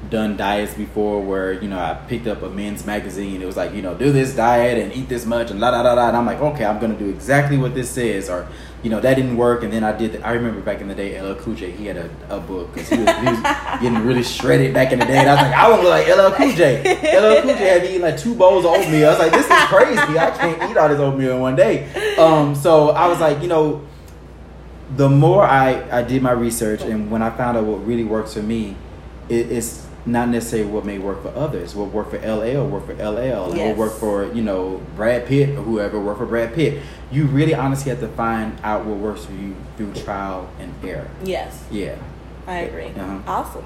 done 0.10 0.38
diets 0.38 0.74
before 0.74 1.22
where 1.22 1.52
you 1.52 1.68
know 1.68 1.78
I 1.78 1.96
picked 2.08 2.28
up 2.28 2.42
a 2.42 2.50
men's 2.50 2.86
magazine. 2.86 3.42
It 3.42 3.46
was 3.46 3.58
like 3.58 3.74
you 3.74 3.82
know 3.82 3.94
do 3.94 4.12
this 4.12 4.36
diet 4.36 4.78
and 4.78 4.94
eat 4.94 5.10
this 5.10 5.26
much 5.26 5.52
and 5.52 5.60
la 5.60 5.72
da 5.72 5.84
da 5.84 5.96
da. 5.96 6.08
And 6.08 6.18
I'm 6.18 6.26
like 6.26 6.40
okay, 6.40 6.66
I'm 6.66 6.80
gonna 6.80 6.98
do 6.98 7.10
exactly 7.10 7.58
what 7.58 7.74
this 7.74 7.90
says. 7.90 8.30
Or 8.30 8.48
you 8.84 8.90
know 8.90 9.02
that 9.02 9.16
didn't 9.16 9.38
work. 9.38 9.64
And 9.64 9.74
then 9.74 9.84
I 9.84 9.98
did. 9.98 10.14
The, 10.14 10.26
I 10.26 10.34
remember 10.34 10.62
back 10.62 10.82
in 10.82 10.88
the 10.88 10.96
day, 10.96 11.20
LL 11.20 11.36
Cool 11.36 11.56
J 11.56 11.72
he 11.72 11.88
had 11.88 11.98
a, 11.98 12.10
a 12.30 12.40
book 12.40 12.74
because 12.74 12.90
he 12.90 12.98
was, 12.98 13.16
he 13.18 13.26
was 13.26 13.42
getting 13.82 14.00
really 14.06 14.24
shredded 14.24 14.74
back 14.74 14.92
in 14.92 15.00
the 15.00 15.06
day. 15.06 15.18
And 15.18 15.30
I 15.30 15.34
was 15.34 15.42
like 15.42 15.54
I 15.54 15.70
want 15.70 15.82
to 15.82 15.90
look 15.90 16.08
like 16.08 16.08
LL 16.08 16.36
Cool 16.36 16.56
J. 16.56 16.82
LL 17.20 17.42
Cool 17.42 17.56
J 17.56 17.68
had 17.68 17.82
me 17.82 17.90
eating 17.90 18.02
like 18.02 18.18
two 18.18 18.36
bowls 18.36 18.66
of 18.66 18.72
oatmeal. 18.72 19.08
I 19.08 19.10
was 19.10 19.20
like 19.20 19.32
this 19.32 19.46
is 19.46 19.66
crazy. 19.66 20.18
I 20.18 20.32
can't 20.32 20.72
eat 20.72 20.78
all 20.78 20.90
this 20.90 21.00
oatmeal 21.00 21.36
in 21.36 21.42
one 21.42 21.56
day. 21.56 22.16
Um, 22.18 22.56
so 22.56 22.92
I 22.92 23.08
was 23.08 23.20
like 23.20 23.42
you 23.42 23.48
know 23.48 23.86
the 24.96 25.10
more 25.10 25.44
I, 25.44 25.86
I 25.92 26.02
did 26.02 26.22
my 26.22 26.32
research 26.32 26.82
and 26.82 27.12
when 27.12 27.22
I 27.22 27.30
found 27.30 27.58
out 27.58 27.66
what 27.66 27.86
really 27.86 28.06
works 28.06 28.36
for 28.36 28.42
me, 28.42 28.76
it, 29.28 29.52
it's 29.52 29.87
not 30.08 30.30
necessarily 30.30 30.70
what 30.70 30.86
may 30.86 30.98
work 30.98 31.22
for 31.22 31.30
others. 31.36 31.76
What 31.76 31.92
work 31.92 32.10
for 32.12 32.18
LL 32.18 32.66
work 32.68 32.86
for 32.86 32.94
LL, 32.94 33.54
Yes. 33.56 33.68
what 33.70 33.78
work 33.78 33.94
for 34.00 34.32
you 34.34 34.42
know 34.42 34.82
Brad 34.96 35.26
Pitt 35.28 35.50
or 35.50 35.62
whoever 35.64 36.00
work 36.00 36.18
for 36.18 36.26
Brad 36.26 36.54
Pitt. 36.54 36.82
You 37.12 37.26
really 37.26 37.54
honestly 37.54 37.90
have 37.92 38.00
to 38.00 38.08
find 38.10 38.58
out 38.64 38.86
what 38.86 38.98
works 38.98 39.26
for 39.26 39.34
you 39.34 39.56
through 39.78 39.94
trial 39.94 40.50
and 40.60 40.74
error. 40.84 41.10
Yes, 41.24 41.64
Yeah, 41.72 41.96
I 42.48 42.60
agree. 42.60 42.88
Uh-huh. 42.98 43.20
Awesome. 43.28 43.64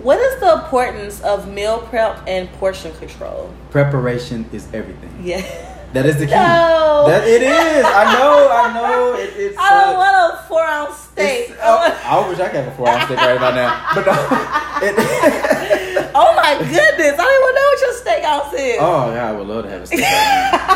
What 0.00 0.18
is 0.18 0.40
the 0.40 0.52
importance 0.64 1.20
of 1.20 1.46
meal 1.48 1.78
prep 1.78 2.20
and 2.26 2.50
portion 2.54 2.92
control? 2.94 3.52
preparation 3.70 4.46
is 4.52 4.66
everything. 4.72 5.10
Yeah. 5.22 5.44
That 5.94 6.06
is 6.06 6.16
the 6.18 6.26
key. 6.26 6.32
No. 6.32 7.04
That 7.06 7.22
it 7.22 7.42
is. 7.42 7.84
I 7.86 8.12
know. 8.12 8.48
I 8.50 8.74
know. 8.74 9.14
It, 9.24 9.30
it's. 9.36 9.56
I 9.56 9.70
don't 9.70 9.94
uh, 9.94 9.98
want 9.98 10.34
a 10.34 10.36
four 10.48 10.66
ounce 10.66 10.96
steak. 10.98 11.54
oh, 11.62 12.00
I 12.04 12.28
wish 12.28 12.40
I 12.40 12.48
could 12.48 12.64
have 12.64 12.72
a 12.72 12.76
four 12.76 12.88
ounce 12.88 13.04
steak 13.04 13.18
right 13.18 13.36
about 13.36 13.54
now, 13.54 13.86
but 13.94 14.04
no. 14.04 14.12
It, 14.82 14.94
oh 16.14 16.34
my 16.34 16.58
goodness, 16.58 17.14
I 17.14 17.22
don't 17.22 17.40
even 17.40 17.54
know 17.54 17.66
what 17.70 17.80
your 17.80 17.92
steak 17.94 18.24
house 18.24 18.52
is. 18.54 18.76
Oh 18.80 19.12
yeah, 19.14 19.28
I 19.28 19.32
would 19.32 19.46
love 19.46 19.62
to 19.64 19.70
have 19.70 19.82
a 19.82 19.86
steak 19.86 20.00
right 20.00 20.74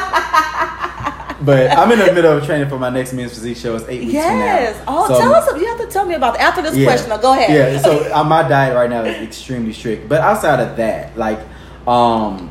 but 1.41 1.77
I'm 1.79 1.91
in 1.93 1.99
the 1.99 2.13
middle 2.13 2.37
of 2.37 2.45
training 2.45 2.69
for 2.69 2.79
my 2.79 2.91
next 2.91 3.13
men's 3.13 3.35
physique 3.35 3.57
show. 3.57 3.77
It's 3.77 3.89
eight 3.89 4.01
weeks 4.01 4.13
yes. 4.13 4.77
from 4.77 4.87
now. 4.87 5.05
Oh, 5.05 5.09
So- 5.09 5.21
tell 5.21 5.35
us. 5.35 5.61
You 5.61 5.67
have 5.67 5.79
to 5.79 5.87
tell 5.87 6.05
me 6.05 6.15
about 6.15 6.35
that 6.35 6.43
after 6.43 6.63
this 6.63 6.77
Yeah. 6.77 6.87
question. 6.87 7.21
Go 7.21 7.33
ahead. 7.33 7.51
Yeah, 7.51 7.81
so 7.81 8.13
uh, 8.13 8.25
my 8.25 8.47
diet 8.49 8.75
right 8.75 8.91
now 8.91 9.05
is 9.05 9.23
extremely 9.23 9.73
strict. 9.73 10.09
But 10.09 10.21
outside 10.21 10.61
of 10.61 10.77
that, 10.77 11.17
like, 11.17 11.39
um, 11.87 12.51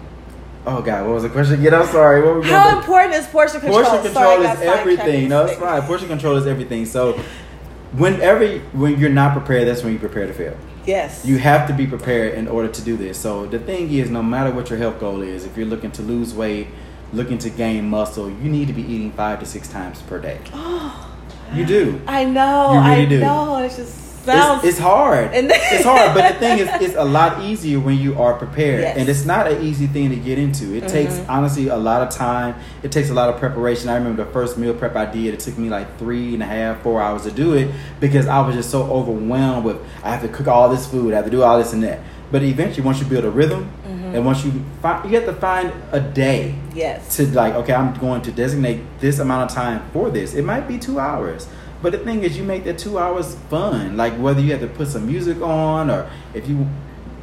oh 0.67 0.81
god, 0.81 1.05
what 1.05 1.13
was 1.15 1.24
the 1.24 1.29
question 1.29 1.59
again? 1.59 1.74
I'm 1.74 1.88
sorry. 1.88 2.21
What 2.21 2.36
were 2.36 2.41
we 2.41 2.50
How 2.50 2.77
important 2.77 3.15
is 3.15 3.25
portion 3.27 3.59
control? 3.62 3.83
Portion 3.83 4.03
control 4.03 4.43
got 4.43 4.57
is 4.57 4.62
everything. 4.62 5.29
No, 5.29 5.45
it's 5.45 5.57
fine. 5.57 5.81
Portion 5.83 6.07
control 6.07 6.36
is 6.36 6.45
everything. 6.45 6.86
So, 6.86 7.19
whenever 7.93 8.59
when 8.74 9.00
you're 9.00 9.09
not 9.09 9.33
prepared, 9.33 9.67
that's 9.67 9.83
when 9.83 9.93
you 9.93 10.00
prepare 10.00 10.27
to 10.27 10.33
fail. 10.33 10.57
Yes. 10.86 11.25
You 11.25 11.38
have 11.38 11.67
to 11.67 11.74
be 11.74 11.86
prepared 11.86 12.36
in 12.36 12.47
order 12.47 12.69
to 12.69 12.81
do 12.81 12.95
this. 12.95 13.19
So 13.19 13.45
the 13.45 13.59
thing 13.59 13.91
is, 13.91 14.09
no 14.09 14.24
matter 14.24 14.51
what 14.51 14.69
your 14.69 14.79
health 14.79 15.00
goal 15.00 15.21
is, 15.21 15.43
if 15.43 15.57
you're 15.57 15.65
looking 15.65 15.91
to 15.91 16.01
lose 16.01 16.33
weight, 16.33 16.67
looking 17.12 17.38
to 17.39 17.50
gain 17.50 17.89
muscle, 17.89 18.29
you 18.29 18.50
need 18.50 18.67
to 18.67 18.74
be 18.74 18.83
eating 18.83 19.12
five 19.12 19.39
to 19.41 19.45
six 19.45 19.67
times 19.67 20.01
per 20.03 20.19
day. 20.19 20.39
Oh, 20.53 21.13
You 21.53 21.65
do. 21.65 22.01
I 22.07 22.24
know. 22.25 22.71
Really 22.74 22.86
I 22.86 23.05
do. 23.05 23.19
know. 23.19 23.57
It 23.57 23.69
just 23.75 24.06
sounds. 24.34 24.63
It's, 24.63 24.74
it's 24.77 24.79
hard. 24.79 25.34
And- 25.34 25.50
it's 25.51 25.84
hard, 25.84 26.13
but 26.13 26.34
the 26.34 26.39
thing 26.43 26.60
is, 26.60 26.69
it's 26.81 26.96
a 26.96 27.03
lot 27.03 27.43
easier 27.43 27.79
when 27.79 27.98
you 27.98 28.19
are 28.22 28.34
prepared, 28.36 28.81
Yes. 28.81 28.98
and 28.98 29.10
it's 29.10 29.25
not 29.25 29.48
an 29.51 29.62
easy 29.63 29.88
thing 29.88 30.10
to 30.10 30.15
get 30.15 30.38
into. 30.38 30.75
It 30.75 30.88
takes 30.88 31.15
Mhm. 31.15 31.25
honestly 31.29 31.67
a 31.69 31.77
lot 31.77 32.01
of 32.01 32.10
time. 32.10 32.55
It 32.84 32.91
takes 32.91 33.10
a 33.10 33.13
lot 33.13 33.29
of 33.29 33.39
preparation. 33.39 33.89
I 33.89 33.96
remember 33.96 34.24
the 34.25 34.31
first 34.31 34.57
meal 34.57 34.74
prep 34.74 34.96
I 34.96 35.05
did. 35.05 35.34
It 35.34 35.39
took 35.39 35.57
me 35.57 35.69
like 35.69 35.98
three 35.98 36.34
and 36.34 36.43
a 36.43 36.46
half, 36.46 36.81
four 36.81 37.01
hours 37.01 37.24
to 37.24 37.31
do 37.31 37.53
it 37.53 37.69
because 38.00 38.27
I 38.27 38.39
was 38.46 38.55
just 38.55 38.69
so 38.69 38.84
overwhelmed 38.84 39.65
with 39.65 39.77
I 40.03 40.12
have 40.12 40.22
to 40.22 40.27
cook 40.27 40.48
all 40.48 40.69
this 40.69 40.86
food, 40.88 41.13
I 41.13 41.17
have 41.17 41.25
to 41.25 41.31
do 41.31 41.43
all 41.43 41.57
this 41.57 41.74
and 41.74 41.84
that. 41.84 42.00
But 42.31 42.43
eventually, 42.43 42.84
once 42.86 43.00
you 43.00 43.05
build 43.05 43.24
a 43.24 43.29
rhythm, 43.29 43.69
Mhm. 43.88 44.15
and 44.15 44.25
once 44.25 44.43
you 44.43 44.51
find, 44.81 45.10
you 45.10 45.15
have 45.17 45.25
to 45.27 45.34
find 45.34 45.72
a 45.93 46.00
day 46.01 46.55
yes. 46.75 47.15
to 47.15 47.25
like 47.27 47.53
okay 47.55 47.74
i'm 47.74 47.93
going 48.00 48.22
to 48.22 48.31
designate 48.31 48.81
this 49.00 49.19
amount 49.19 49.50
of 49.50 49.55
time 49.55 49.81
for 49.93 50.10
this 50.10 50.34
it 50.34 50.43
might 50.43 50.67
be 50.67 50.77
two 50.77 51.00
hours 51.00 51.48
But 51.81 51.91
the 51.91 52.00
thing 52.00 52.24
is, 52.24 52.38
you 52.38 52.43
make 52.43 52.63
the 52.63 52.74
two 52.74 52.98
hours 52.98 53.36
fun. 53.50 53.98
Like 53.98 54.13
whether 54.13 54.41
you 54.41 54.51
have 54.51 54.62
to 54.62 54.67
put 54.67 54.88
some 54.88 55.05
music 55.07 55.41
on 55.41 55.89
or 55.89 56.10
if 56.34 56.48
you, 56.50 56.67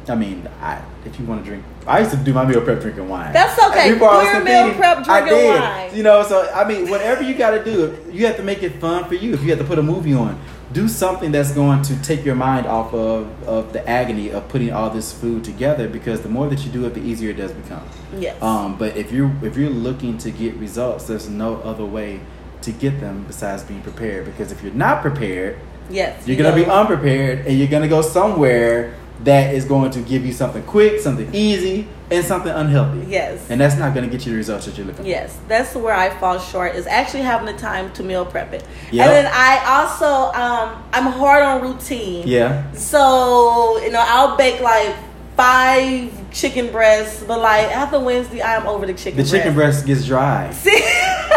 I 0.07 0.15
mean, 0.15 0.47
I 0.61 0.81
if 1.05 1.19
you 1.19 1.25
want 1.25 1.43
to 1.43 1.49
drink. 1.49 1.63
I 1.87 1.99
used 1.99 2.11
to 2.11 2.17
do 2.17 2.33
my 2.33 2.45
meal 2.45 2.61
prep 2.61 2.81
drinking 2.81 3.07
wine. 3.07 3.31
That's 3.31 3.61
okay. 3.67 3.93
Before 3.93 4.09
I 4.09 4.35
was 4.35 4.45
meal 4.45 4.63
competing, 4.63 4.79
prep 4.79 5.07
I 5.07 5.19
drinking 5.21 5.37
did. 5.37 5.59
wine. 5.59 5.95
You 5.95 6.03
know, 6.03 6.23
so 6.23 6.51
I 6.53 6.67
mean, 6.67 6.89
whatever 6.89 7.23
you 7.23 7.35
got 7.35 7.51
to 7.51 7.63
do, 7.63 7.97
you 8.11 8.25
have 8.25 8.37
to 8.37 8.43
make 8.43 8.63
it 8.63 8.79
fun 8.79 9.05
for 9.05 9.15
you. 9.15 9.33
If 9.33 9.43
you 9.43 9.49
have 9.49 9.59
to 9.59 9.65
put 9.65 9.77
a 9.77 9.83
movie 9.83 10.13
on, 10.13 10.39
do 10.71 10.87
something 10.87 11.31
that's 11.31 11.51
going 11.51 11.83
to 11.83 12.01
take 12.01 12.25
your 12.25 12.35
mind 12.35 12.65
off 12.65 12.93
of 12.93 13.27
of 13.47 13.73
the 13.73 13.87
agony 13.87 14.31
of 14.31 14.47
putting 14.49 14.71
all 14.71 14.89
this 14.89 15.13
food 15.13 15.43
together. 15.43 15.87
Because 15.87 16.21
the 16.21 16.29
more 16.29 16.47
that 16.49 16.65
you 16.65 16.71
do 16.71 16.85
it, 16.85 16.95
the 16.95 17.01
easier 17.01 17.31
it 17.31 17.37
does 17.37 17.51
become. 17.51 17.83
Yes. 18.17 18.41
Um, 18.41 18.77
but 18.77 18.97
if 18.97 19.11
you're 19.11 19.31
if 19.43 19.57
you're 19.57 19.69
looking 19.69 20.17
to 20.19 20.31
get 20.31 20.55
results, 20.55 21.05
there's 21.05 21.29
no 21.29 21.57
other 21.57 21.85
way 21.85 22.21
to 22.61 22.71
get 22.71 22.99
them 22.99 23.25
besides 23.27 23.63
being 23.63 23.81
prepared. 23.81 24.25
Because 24.25 24.51
if 24.51 24.61
you're 24.63 24.73
not 24.73 25.01
prepared, 25.01 25.59
yes. 25.89 26.27
you're 26.27 26.37
you 26.37 26.43
gonna 26.43 26.55
be 26.55 26.65
unprepared, 26.65 27.45
and 27.45 27.57
you're 27.57 27.67
gonna 27.67 27.87
go 27.87 28.01
somewhere 28.01 28.95
that 29.23 29.55
is 29.55 29.65
going 29.65 29.91
to 29.91 30.01
give 30.01 30.25
you 30.25 30.33
something 30.33 30.63
quick, 30.63 30.99
something 30.99 31.33
easy, 31.33 31.87
and 32.11 32.23
something 32.23 32.51
unhealthy. 32.51 33.05
Yes. 33.09 33.49
And 33.49 33.59
that's 33.59 33.77
not 33.77 33.95
gonna 33.95 34.07
get 34.07 34.25
you 34.25 34.31
the 34.31 34.37
results 34.37 34.65
that 34.65 34.77
you're 34.77 34.85
looking 34.85 35.03
for. 35.03 35.09
Yes, 35.09 35.39
that's 35.47 35.73
where 35.73 35.93
I 35.93 36.09
fall 36.19 36.37
short 36.37 36.75
is 36.75 36.85
actually 36.85 37.23
having 37.23 37.45
the 37.45 37.59
time 37.59 37.91
to 37.93 38.03
meal 38.03 38.25
prep 38.25 38.53
it. 38.53 38.63
Yep. 38.91 39.07
And 39.07 39.11
then 39.11 39.31
I 39.33 39.63
also 39.65 40.37
um 40.39 40.83
I'm 40.93 41.11
hard 41.11 41.43
on 41.43 41.61
routine. 41.61 42.27
Yeah. 42.27 42.71
So, 42.73 43.79
you 43.81 43.91
know, 43.91 44.03
I'll 44.05 44.37
bake 44.37 44.61
like 44.61 44.95
five 45.35 46.11
chicken 46.31 46.71
breasts, 46.71 47.23
but 47.23 47.39
like 47.39 47.65
after 47.67 47.99
Wednesday 47.99 48.41
I'm 48.41 48.67
over 48.67 48.85
the 48.85 48.93
chicken 48.93 49.23
The 49.23 49.29
chicken 49.29 49.53
breast. 49.53 49.85
breast 49.85 49.87
gets 49.87 50.05
dry. 50.05 50.51
See? 50.53 50.83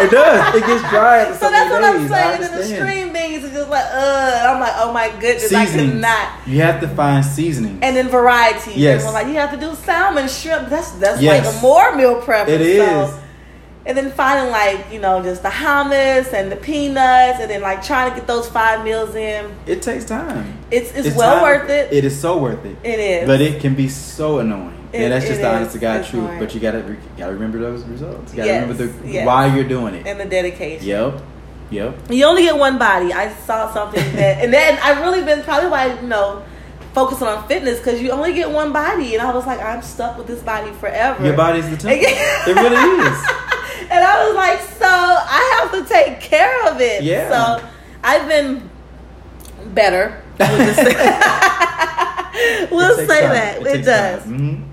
It 0.01 0.11
does. 0.11 0.55
It 0.55 0.65
gets 0.65 0.89
dry 0.89 1.17
after 1.19 1.33
So 1.33 1.39
so 1.39 1.51
that's 1.51 1.69
many 1.71 1.83
what 1.83 1.83
I'm 1.95 2.01
days. 2.01 2.09
Saying. 2.09 2.33
And 2.33 2.43
then 2.43 2.51
the 2.51 2.57
understand. 2.57 2.89
string 2.89 3.13
beans 3.13 3.43
is 3.43 3.51
just 3.51 3.69
like, 3.69 3.85
uh, 3.85 4.47
I'm 4.49 4.59
like, 4.59 4.73
oh 4.75 4.93
my 4.93 5.09
goodness, 5.19 5.51
I 5.53 5.65
Seasonings. 5.65 5.91
could 5.93 6.01
not. 6.01 6.47
You 6.47 6.61
have 6.61 6.79
to 6.81 6.87
find 6.89 7.23
seasoning. 7.25 7.79
And 7.81 7.95
then 7.95 8.07
variety. 8.09 8.71
Yes. 8.75 9.03
And 9.03 9.07
we're 9.13 9.19
like, 9.21 9.27
you 9.27 9.33
have 9.35 9.51
to 9.51 9.57
do 9.57 9.73
salmon, 9.75 10.27
shrimp. 10.27 10.69
That's 10.69 10.91
that's 10.93 11.21
Yes. 11.21 11.45
like 11.45 11.55
a 11.55 11.61
more 11.61 11.95
meal 11.95 12.21
prep. 12.21 12.47
It 12.47 12.61
is. 12.61 13.13
and 13.85 13.97
then 13.97 14.11
finding 14.11 14.51
like, 14.51 14.91
you 14.91 14.99
know, 14.99 15.23
just 15.23 15.41
the 15.41 15.49
hummus 15.49 16.31
and 16.33 16.51
the 16.51 16.55
peanuts 16.57 17.39
and 17.39 17.49
then 17.49 17.61
like 17.61 17.83
trying 17.83 18.09
to 18.11 18.15
get 18.17 18.27
those 18.27 18.47
five 18.47 18.83
meals 18.83 19.15
in. 19.15 19.51
It 19.65 19.81
takes 19.81 20.05
time. 20.05 20.57
It's 20.69 20.91
it's, 20.93 21.15
well 21.15 21.35
time- 21.35 21.43
worth 21.43 21.69
it. 21.69 21.91
It 21.91 22.05
is 22.05 22.19
so 22.19 22.37
worth 22.37 22.63
it. 22.65 22.77
It 22.83 22.99
is. 22.99 23.27
But 23.27 23.41
it 23.41 23.61
can 23.61 23.73
be 23.75 23.87
so 23.89 24.39
annoying. 24.39 24.75
It- 24.91 25.01
and 25.03 25.11
that's 25.13 25.25
just 25.27 25.39
it 25.39 25.43
the 25.43 25.49
honest 25.53 25.71
to 25.73 25.77
God 25.79 26.05
truth. 26.05 26.23
annoying. 26.23 26.39
But 26.39 26.55
you 26.55 26.59
gotta 26.61 26.79
re- 26.79 26.97
gotta 27.17 27.33
remember 27.33 27.59
those 27.59 27.83
results. 27.85 28.31
You 28.33 28.37
gotta 28.37 28.49
Yes, 28.49 28.61
remember 28.69 28.85
the 28.85 29.07
yes. 29.07 29.25
why 29.27 29.45
you're 29.55 29.63
doing 29.67 29.93
it. 29.95 30.07
and 30.07 30.19
the 30.19 30.25
dedication. 30.25 30.87
Yep. 30.87 31.21
Yep. 31.71 31.95
You 32.09 32.25
only 32.25 32.41
get 32.43 32.57
one 32.57 32.77
body. 32.79 33.13
I 33.13 33.31
saw 33.45 33.71
something 33.71 34.03
that, 34.15 34.43
and 34.43 34.51
then 34.53 34.79
I've 34.81 34.99
really 35.01 35.23
been 35.23 35.43
probably 35.43 35.69
why 35.69 35.93
you 35.93 36.07
know 36.07 36.43
focusing 36.93 37.27
on 37.27 37.47
fitness 37.47 37.77
because 37.77 38.01
you 38.01 38.09
only 38.09 38.33
get 38.33 38.49
one 38.49 38.73
body, 38.73 39.13
and 39.13 39.21
I 39.21 39.31
was 39.33 39.45
like, 39.45 39.61
I'm 39.61 39.83
stuck 39.83 40.17
with 40.17 40.25
this 40.25 40.41
body 40.41 40.71
forever. 40.71 41.23
Your 41.23 41.35
body's 41.37 41.69
the 41.69 41.77
temple. 41.77 41.99
it 42.09 42.55
really 42.55 43.07
is. 43.07 43.17
and 43.91 44.03
I 44.03 44.25
was 44.25 44.35
like, 44.35 44.59
so 44.61 44.87
I 44.89 45.59
have 45.61 45.71
to 45.87 45.87
take 45.93 46.19
care 46.19 46.67
of 46.73 46.81
it. 46.81 47.03
Yeah. 47.03 47.29
So 47.59 47.67
I've 48.03 48.27
been 48.27 48.67
better. 49.73 50.23
We'll, 50.39 50.73
say, 50.73 52.67
we'll 52.71 52.95
say 53.07 53.21
time. 53.21 53.33
that 53.33 53.57
it, 53.61 53.63
takes 53.65 53.85
does. 53.85 54.23
time. 54.23 54.68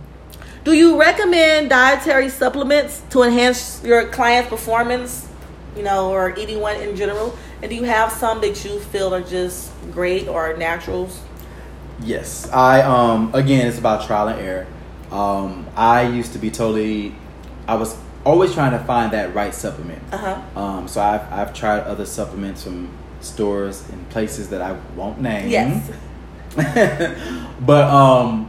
Do 0.67 0.73
you 0.73 0.99
recommend 0.99 1.71
dietary 1.71 2.29
supplements 2.29 3.01
to 3.11 3.23
enhance 3.23 3.81
your 3.85 4.09
client's 4.09 4.51
performance? 4.51 5.29
You 5.77 5.85
know, 5.85 6.11
or 6.11 6.37
eating 6.37 6.59
one 6.59 6.75
in 6.81 6.97
general? 6.97 7.39
And 7.63 7.71
do 7.71 7.77
you 7.77 7.85
have 7.85 8.11
some 8.11 8.41
that 8.41 8.65
you 8.65 8.81
feel 8.81 9.15
are 9.15 9.23
just 9.23 9.71
great 9.93 10.27
or 10.27 10.57
naturals? 10.57 11.21
Yes, 12.03 12.51
I 12.51 12.83
um 12.83 13.33
again 13.33 13.69
it's 13.69 13.79
about 13.79 14.09
trial 14.09 14.27
and 14.27 14.41
error. 14.41 14.67
Um, 15.13 15.69
I 15.77 16.09
used 16.09 16.33
to 16.33 16.41
be 16.41 16.51
totally, 16.51 17.15
I 17.69 17.77
was 17.77 17.97
always 18.25 18.53
trying 18.53 18.73
to 18.73 18.85
find 18.85 19.13
that 19.13 19.37
right 19.37 19.55
supplement. 19.55 20.03
Uh 20.11 20.19
huh. 20.19 20.61
Um, 20.61 20.89
so 20.89 21.01
I've 21.01 21.33
I've 21.33 21.55
tried 21.55 21.83
other 21.83 22.07
supplements 22.07 22.65
from 22.65 22.91
stores 23.21 23.89
and 23.91 24.11
places 24.11 24.49
that 24.49 24.63
I 24.63 24.73
won't 24.97 25.21
name. 25.21 25.49
Yes. 25.49 25.93
but 27.61 27.85
um, 27.85 28.46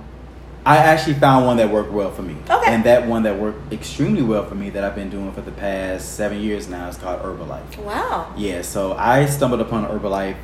I 0.68 0.78
actually 0.80 1.14
found 1.14 1.46
one 1.46 1.56
that 1.58 1.70
worked 1.70 1.94
well 1.94 2.12
for 2.12 2.24
me. 2.24 2.36
Okay. 2.50 2.74
And 2.74 2.84
that 2.84 3.08
one 3.08 3.24
that 3.24 3.40
worked 3.40 3.72
extremely 3.72 4.22
well 4.22 4.46
for 4.46 4.56
me 4.56 4.70
that 4.72 4.84
I've 4.84 4.96
been 4.96 5.10
doing 5.10 5.32
for 5.32 5.40
the 5.40 5.54
past 5.54 6.16
seven 6.16 6.42
years 6.42 6.68
now 6.68 6.90
is 6.90 6.98
called 6.98 7.22
Herbalife. 7.22 7.78
Wow. 7.78 8.34
Yeah, 8.36 8.64
so 8.64 8.92
I 8.92 9.28
stumbled 9.28 9.62
upon 9.62 9.86
Herbalife 9.86 10.36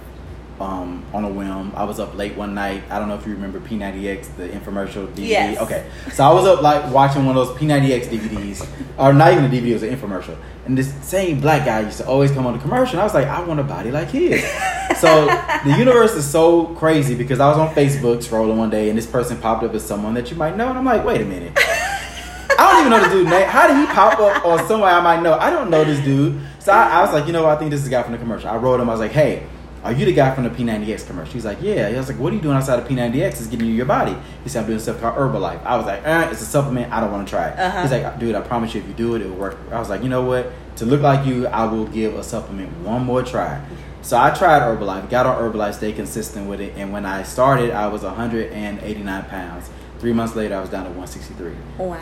um, 0.62 1.03
on 1.13 1.25
a 1.25 1.30
whim. 1.30 1.74
I 1.75 1.84
was 1.84 2.00
up 2.00 2.15
late 2.15 2.38
one 2.38 2.56
night. 2.56 2.84
I 2.89 3.00
don't 3.00 3.10
know 3.10 3.15
if 3.15 3.27
you 3.27 3.34
remember 3.34 3.60
P90X, 3.60 4.38
the 4.38 4.48
infomercial 4.48 5.08
DVD. 5.08 5.27
Yes. 5.27 5.62
Okay, 5.62 5.89
so 6.13 6.24
I 6.24 6.34
was 6.34 6.46
up 6.46 6.62
like 6.62 6.89
watching 6.94 7.25
one 7.25 7.36
of 7.36 7.46
those 7.46 7.58
P90X 7.58 8.06
DVDs, 8.06 8.65
or 8.98 9.12
not 9.12 9.34
even 9.34 9.44
a 9.44 9.50
DVD, 9.50 9.72
it 9.72 9.74
was 9.74 9.84
an 9.84 9.94
infomercial. 9.94 10.38
And 10.65 10.77
this 10.77 10.94
same 11.03 11.42
black 11.42 11.65
guy 11.65 11.82
used 11.82 11.98
to 11.98 12.08
always 12.08 12.32
come 12.32 12.46
on 12.46 12.53
the 12.53 12.60
commercial. 12.60 12.94
And 12.94 13.01
I 13.01 13.03
was 13.03 13.13
like, 13.13 13.27
I 13.27 13.44
want 13.44 13.60
a 13.60 13.63
body 13.63 13.92
like 13.92 14.10
his. 14.10 14.42
so 15.03 15.25
the 15.65 15.75
universe 15.77 16.13
is 16.13 16.25
so 16.25 16.67
crazy 16.75 17.13
because 17.13 17.41
I 17.41 17.50
was 17.50 17.57
on 17.57 17.75
Facebook 17.75 18.17
scrolling 18.17 18.55
one 18.55 18.69
day, 18.69 18.88
and 18.88 18.98
this 18.98 19.05
person 19.05 19.38
popped 19.38 19.63
up 19.63 19.74
as 19.74 19.83
someone 19.83 20.13
that 20.13 20.31
you 20.31 20.38
might 20.38 20.55
know, 20.55 20.69
and 20.69 20.77
I'm 20.77 20.86
like, 20.86 21.03
wait 21.03 21.19
a 21.19 21.25
minute. 21.25 21.51
I 21.57 22.72
don't 22.72 22.79
even 22.79 22.91
know 22.91 23.00
this 23.00 23.12
dude's 23.12 23.29
name. 23.29 23.48
How 23.48 23.67
did 23.67 23.77
he 23.77 23.86
pop 23.93 24.17
up 24.19 24.45
on 24.45 24.65
somewhere 24.67 24.91
I 24.91 25.01
might 25.01 25.22
know? 25.22 25.33
I 25.33 25.50
don't 25.50 25.69
know 25.69 25.83
this 25.83 26.00
dude. 26.05 26.39
So 26.60 26.72
I, 26.72 27.00
I 27.00 27.01
was 27.01 27.12
like, 27.12 27.25
you 27.27 27.33
know 27.33 27.43
what? 27.43 27.57
I 27.57 27.60
think 27.60 27.72
this 27.72 27.79
is 27.79 27.86
the 27.86 27.91
guy 27.91 28.03
from 28.03 28.13
the 28.13 28.17
commercial. 28.17 28.50
I 28.50 28.55
wrote 28.55 28.79
him. 28.79 28.89
I 28.89 28.93
was 28.93 29.01
like, 29.01 29.12
hey, 29.12 29.45
are 29.83 29.91
you 29.91 30.05
the 30.05 30.13
guy 30.13 30.33
from 30.33 30.45
the 30.45 30.50
P90X 30.50 31.05
commercial? 31.05 31.33
He's 31.33 31.43
like, 31.43 31.62
yeah. 31.62 31.88
I 31.88 31.98
was 31.98 32.07
like, 32.07 32.17
what 32.19 32.31
are 32.31 32.36
you 32.36 32.41
doing 32.41 32.55
outside 32.55 32.79
of 32.79 32.88
P90X? 32.88 33.25
It's 33.25 33.48
getting 33.48 33.67
you 33.67 33.74
your 33.74 33.86
body. 33.86 34.15
He 34.43 34.50
said, 34.50 34.62
I'm 34.62 34.67
doing 34.67 34.79
stuff 34.79 35.01
called 35.01 35.15
Herbalife. 35.15 35.62
I 35.65 35.75
was 35.75 35.86
like, 35.86 36.03
eh, 36.05 36.29
it's 36.31 36.41
a 36.41 36.45
supplement. 36.45 36.93
I 36.93 37.01
don't 37.01 37.12
want 37.12 37.27
to 37.27 37.29
try 37.29 37.50
it. 37.50 37.60
Uh-huh. 37.60 37.81
He's 37.81 37.91
like, 37.91 38.19
dude, 38.19 38.36
I 38.36 38.41
promise 38.41 38.74
you, 38.74 38.81
if 38.81 38.88
you 38.88 38.93
do 38.93 39.15
it, 39.15 39.22
it 39.22 39.27
will 39.27 39.36
work. 39.36 39.57
I 39.72 39.79
was 39.79 39.89
like, 39.89 40.03
you 40.03 40.10
know 40.10 40.24
what? 40.24 40.50
To 40.77 40.86
look 40.86 41.01
like 41.01 41.25
you, 41.25 41.48
I 41.48 41.65
will 41.65 41.86
give 41.86 42.15
a 42.15 42.24
supplement 42.24 42.72
one 42.80 43.06
more 43.06 43.22
try. 43.24 43.63
So 44.01 44.18
I 44.18 44.32
tried 44.32 44.62
Herbalife, 44.62 45.10
got 45.10 45.25
on 45.25 45.38
Herbalife, 45.42 45.75
stayed 45.75 45.96
consistent 45.96 46.48
with 46.50 46.60
it, 46.60 46.74
and 46.75 46.92
when 46.92 47.06
I 47.06 47.24
started, 47.24 47.72
I 47.72 47.88
was 47.88 48.03
189 48.03 49.24
pounds. 49.25 49.70
Three 50.00 50.12
months 50.12 50.36
later, 50.36 50.58
I 50.58 50.60
was 50.62 50.70
down 50.70 50.84
to 50.84 50.89
163. 50.89 51.53
Wow. 51.77 51.98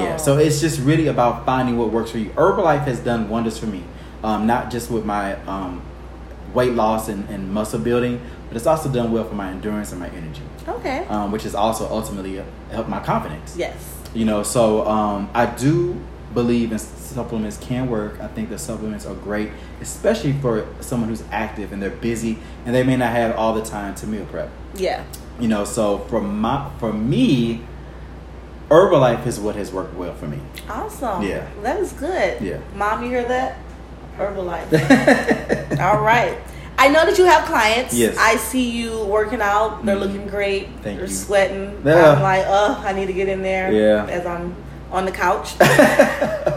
Yeah, 0.00 0.16
so 0.16 0.38
it's 0.38 0.60
just 0.60 0.80
really 0.80 1.08
about 1.08 1.44
finding 1.44 1.76
what 1.76 1.90
works 1.90 2.10
for 2.10 2.18
you. 2.18 2.30
Herbalife 2.30 2.84
has 2.84 3.00
done 3.00 3.28
wonders 3.28 3.58
for 3.58 3.66
me, 3.66 3.82
um, 4.24 4.46
not 4.46 4.70
just 4.70 4.90
with 4.90 5.04
my 5.04 5.34
um, 5.44 5.82
weight 6.54 6.72
loss 6.72 7.08
and, 7.08 7.28
and 7.28 7.52
muscle 7.52 7.80
building, 7.80 8.22
but 8.48 8.56
it's 8.56 8.66
also 8.66 8.90
done 8.90 9.12
well 9.12 9.24
for 9.24 9.34
my 9.34 9.50
endurance 9.50 9.90
and 9.92 10.00
my 10.00 10.08
energy, 10.08 10.40
Okay. 10.66 11.04
um, 11.08 11.30
which 11.32 11.42
has 11.42 11.54
also 11.54 11.86
ultimately 11.90 12.42
helped 12.70 12.88
my 12.88 13.00
confidence. 13.00 13.54
yes. 13.58 13.92
You 14.14 14.24
know, 14.24 14.42
so 14.42 14.86
um, 14.88 15.28
I 15.34 15.44
do 15.44 16.00
believe 16.36 16.70
in 16.70 16.78
supplements 16.78 17.56
can 17.56 17.88
work. 17.88 18.20
I 18.20 18.26
think 18.28 18.50
the 18.50 18.58
supplements 18.58 19.06
are 19.06 19.14
great, 19.14 19.50
especially 19.80 20.34
for 20.34 20.66
someone 20.80 21.08
who's 21.08 21.24
active 21.32 21.72
and 21.72 21.82
they're 21.82 21.88
busy 22.10 22.36
and 22.66 22.74
they 22.74 22.82
may 22.84 22.94
not 22.96 23.10
have 23.12 23.34
all 23.36 23.54
the 23.54 23.64
time 23.64 23.94
to 23.96 24.06
meal 24.06 24.26
prep. 24.26 24.50
Yeah. 24.74 25.02
You 25.40 25.48
know, 25.48 25.64
so 25.64 25.98
for 26.10 26.20
my 26.20 26.70
for 26.78 26.92
me, 26.92 27.62
Herbalife 28.68 29.26
is 29.26 29.40
what 29.40 29.54
has 29.56 29.72
worked 29.72 29.94
well 29.94 30.14
for 30.14 30.26
me. 30.26 30.38
Awesome. 30.68 31.22
Yeah. 31.22 31.46
That 31.62 31.78
is 31.80 31.92
good. 31.92 32.42
Yeah. 32.42 32.58
Mom, 32.74 33.02
you 33.02 33.08
hear 33.08 33.24
that? 33.24 33.56
Herbalife. 34.18 35.80
All 35.80 36.02
right. 36.02 36.36
I 36.78 36.88
know 36.88 37.06
that 37.06 37.16
you 37.16 37.24
have 37.24 37.46
clients. 37.46 37.94
Yes. 37.94 38.16
I 38.18 38.36
see 38.36 38.70
you 38.70 39.04
working 39.06 39.40
out. 39.40 39.84
They're 39.86 39.96
Mhm. 39.96 40.00
looking 40.00 40.26
great. 40.26 40.68
Thank 40.82 40.98
They're 40.98 41.06
you. 41.06 41.14
sweating. 41.14 41.80
Yeah. 41.84 42.12
I'm 42.12 42.22
like, 42.22 42.44
oh, 42.46 42.82
I 42.84 42.92
need 42.92 43.06
to 43.06 43.14
get 43.14 43.28
in 43.28 43.40
there. 43.42 43.72
Yeah. 43.72 44.04
As 44.10 44.26
I'm 44.26 44.54
on 44.90 45.04
the 45.04 45.12
couch. 45.12 45.50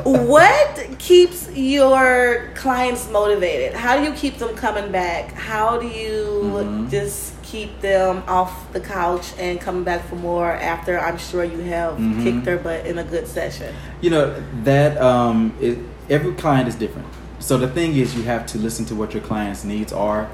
what 0.03 0.87
keeps 0.99 1.49
your 1.51 2.49
clients 2.55 3.09
motivated? 3.09 3.73
How 3.73 3.97
do 3.97 4.03
you 4.03 4.13
keep 4.13 4.37
them 4.37 4.55
coming 4.55 4.91
back? 4.91 5.31
How 5.33 5.77
do 5.79 5.87
you 5.87 6.51
Mhm. 6.53 6.89
just 6.89 7.33
keep 7.43 7.81
them 7.81 8.21
off 8.27 8.71
the 8.73 8.79
couch 8.79 9.33
and 9.39 9.59
coming 9.59 9.83
back 9.83 10.07
for 10.07 10.15
more 10.15 10.51
after 10.51 10.99
I'm 10.99 11.17
sure 11.17 11.43
you 11.43 11.59
have 11.61 11.97
Mhm. 11.97 12.23
kicked 12.23 12.45
their 12.45 12.57
butt 12.57 12.85
in 12.85 12.97
a 12.99 13.03
good 13.03 13.27
session? 13.27 13.73
You 14.01 14.11
know 14.11 14.33
that 14.63 14.99
um, 15.01 15.53
it, 15.59 15.79
every 16.09 16.33
client 16.33 16.67
is 16.67 16.75
different. 16.75 17.07
So 17.39 17.57
the 17.57 17.67
thing 17.67 17.95
is, 17.95 18.15
you 18.15 18.23
have 18.23 18.45
to 18.47 18.57
listen 18.57 18.85
to 18.85 18.95
what 18.95 19.13
your 19.13 19.23
client's 19.23 19.63
needs 19.63 19.93
are. 19.93 20.27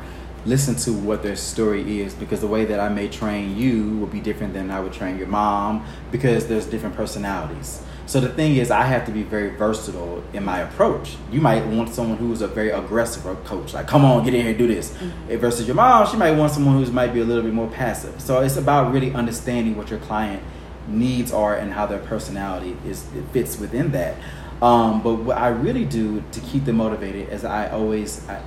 Listen 0.46 0.76
to 0.76 0.94
what 0.94 1.24
their 1.24 1.36
story 1.36 2.02
is, 2.02 2.14
because 2.14 2.42
the 2.42 2.48
way 2.48 2.66
that 2.66 2.80
I 2.80 2.88
may 2.90 3.08
train 3.08 3.58
you 3.58 3.98
will 3.98 4.08
be 4.08 4.20
different 4.20 4.54
than 4.54 4.70
I 4.70 4.80
would 4.80 4.94
train 4.94 5.18
your 5.18 5.28
mom, 5.28 5.84
because 6.12 6.48
there's 6.48 6.68
different 6.68 6.96
personalities. 6.96 7.82
So 8.06 8.20
the 8.20 8.30
thing 8.30 8.56
is, 8.58 8.70
I 8.70 8.84
have 8.84 9.08
to 9.08 9.12
be 9.12 9.24
very 9.24 9.50
versatile 9.50 10.24
in 10.34 10.46
my 10.46 10.60
approach. 10.60 11.18
You 11.32 11.42
might 11.42 11.66
want 11.66 11.90
someone 11.90 12.18
who's 12.18 12.44
a 12.44 12.48
very 12.48 12.70
aggressive 12.70 13.24
coach, 13.46 13.74
like 13.74 13.88
"Come 13.88 14.06
on, 14.06 14.24
get 14.24 14.36
in 14.36 14.42
here, 14.42 14.50
and 14.50 14.58
do 14.60 14.68
this." 14.68 14.96
Eh, 15.28 15.38
Versus 15.38 15.66
your 15.66 15.76
mom, 15.76 16.06
she 16.08 16.16
might 16.16 16.34
want 16.34 16.52
someone 16.52 16.76
who's 16.76 16.92
might 16.92 17.12
be 17.12 17.22
a 17.22 17.26
little 17.26 17.42
bit 17.42 17.54
more 17.54 17.68
passive. 17.68 18.22
So 18.22 18.42
it's 18.42 18.58
about 18.58 18.94
really 18.94 19.12
understanding 19.16 19.76
what 19.76 19.90
your 19.90 20.00
client 20.00 20.44
needs 20.88 21.32
are 21.34 21.56
and 21.56 21.74
how 21.74 21.88
their 21.88 21.98
personality 21.98 22.78
is 22.88 23.06
it 23.16 23.24
fits 23.34 23.58
within 23.60 23.92
that. 23.94 24.16
Um, 24.62 25.02
but 25.02 25.16
what 25.16 25.38
I 25.38 25.48
really 25.48 25.86
do 25.86 26.24
to 26.32 26.40
keep 26.42 26.66
them 26.66 26.76
motivated 26.78 27.30
is 27.30 27.44
I 27.44 27.70
always 27.70 28.22
I, 28.30 28.40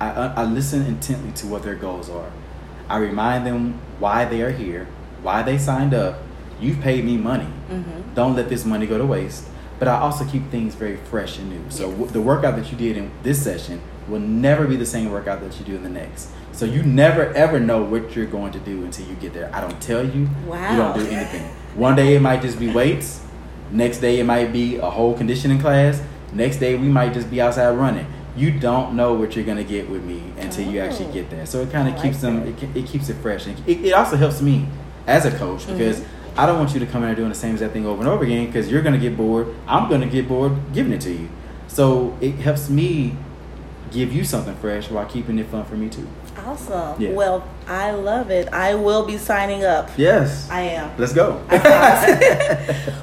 I, 0.00 0.26
I 0.28 0.44
listen 0.44 0.84
intently 0.86 1.32
to 1.32 1.46
what 1.46 1.62
their 1.62 1.74
goals 1.74 2.10
are. 2.10 2.30
I 2.88 2.98
remind 2.98 3.46
them 3.46 3.80
why 3.98 4.24
they 4.24 4.42
are 4.42 4.50
here, 4.50 4.86
why 5.22 5.42
they 5.42 5.56
signed 5.58 5.94
up. 5.94 6.18
You've 6.60 6.80
paid 6.80 7.04
me 7.04 7.16
money. 7.16 7.48
Mm-hmm. 7.70 8.14
Don't 8.14 8.36
let 8.36 8.48
this 8.48 8.64
money 8.64 8.86
go 8.86 8.98
to 8.98 9.06
waste. 9.06 9.46
But 9.78 9.88
I 9.88 9.98
also 9.98 10.24
keep 10.24 10.50
things 10.50 10.74
very 10.74 10.96
fresh 10.96 11.38
and 11.38 11.50
new. 11.50 11.64
So 11.70 11.88
Yes. 11.88 11.92
w- 11.98 12.10
the 12.12 12.20
workout 12.20 12.56
that 12.56 12.70
you 12.70 12.78
did 12.78 12.96
in 12.96 13.10
this 13.22 13.42
session 13.42 13.80
will 14.08 14.20
never 14.20 14.66
be 14.66 14.76
the 14.76 14.86
same 14.86 15.10
workout 15.10 15.40
that 15.40 15.58
you 15.58 15.64
do 15.64 15.74
in 15.74 15.82
the 15.82 15.88
next. 15.88 16.28
So 16.52 16.64
you 16.64 16.82
never 16.84 17.32
ever 17.34 17.58
know 17.58 17.82
what 17.82 18.14
you're 18.14 18.26
going 18.26 18.52
to 18.52 18.60
do 18.60 18.84
until 18.84 19.06
you 19.06 19.14
get 19.16 19.32
there. 19.34 19.50
I 19.52 19.60
don't 19.60 19.80
tell 19.82 20.04
you. 20.04 20.28
You 20.46 20.76
don't 20.76 20.94
do 20.96 21.06
anything. 21.08 21.42
One 21.74 21.96
day 21.96 22.14
it 22.14 22.20
might 22.20 22.40
just 22.42 22.58
be 22.60 22.70
weights. 22.72 23.20
Next 23.72 23.98
day 23.98 24.20
it 24.20 24.24
might 24.24 24.52
be 24.52 24.76
a 24.76 24.88
whole 24.88 25.14
conditioning 25.16 25.58
class. 25.58 26.00
Next 26.32 26.58
day 26.58 26.76
we 26.76 26.86
might 26.88 27.12
just 27.12 27.28
be 27.30 27.40
outside 27.40 27.70
running. 27.72 28.06
You 28.36 28.50
don't 28.58 28.94
know 28.94 29.14
what 29.14 29.36
you're 29.36 29.44
gonna 29.44 29.62
get 29.64 29.88
with 29.88 30.02
me 30.04 30.22
until 30.38 30.68
you 30.70 30.80
actually 30.80 31.06
Oh. 31.06 31.12
get 31.12 31.30
there. 31.30 31.46
So 31.46 31.60
it 31.62 31.70
kind 31.70 31.88
of 31.88 31.94
like 31.94 32.02
keeps 32.02 32.20
them. 32.20 32.46
It, 32.48 32.76
it 32.76 32.86
keeps 32.86 33.08
it 33.08 33.14
fresh. 33.18 33.46
And 33.46 33.56
it, 33.68 33.80
it 33.86 33.92
also 33.92 34.16
helps 34.16 34.40
me 34.42 34.66
as 35.06 35.24
a 35.24 35.30
coach 35.30 35.60
Mm-hmm. 35.62 35.78
because 35.78 36.02
I 36.36 36.46
don't 36.46 36.58
want 36.58 36.74
you 36.74 36.80
to 36.80 36.86
come 36.86 37.02
in 37.02 37.08
there 37.10 37.14
doing 37.16 37.28
the 37.28 37.34
same 37.36 37.52
exact 37.52 37.72
thing 37.74 37.86
over 37.86 38.00
and 38.00 38.08
over 38.10 38.24
again 38.24 38.46
because 38.46 38.68
you're 38.70 38.82
gonna 38.82 38.98
get 38.98 39.16
bored. 39.16 39.54
I'm 39.68 39.88
gonna 39.88 40.06
get 40.06 40.26
bored 40.26 40.52
giving 40.72 40.92
it 40.92 41.00
to 41.02 41.12
you. 41.12 41.28
So 41.68 42.16
it 42.20 42.32
helps 42.36 42.68
me 42.68 43.16
give 43.92 44.12
you 44.12 44.24
something 44.24 44.56
fresh 44.56 44.90
while 44.90 45.06
keeping 45.06 45.38
it 45.38 45.46
fun 45.46 45.64
for 45.64 45.76
me 45.76 45.88
too. 45.88 46.08
Awesome. 46.44 47.00
Yeah. 47.00 47.10
Well, 47.12 47.46
I 47.68 47.92
love 47.92 48.32
it. 48.32 48.48
I 48.52 48.74
will 48.74 49.06
be 49.06 49.16
signing 49.18 49.64
up. 49.64 49.88
Yes. 49.96 50.50
I 50.50 50.62
am. 50.62 50.90
Let's 50.98 51.12
go. 51.12 51.40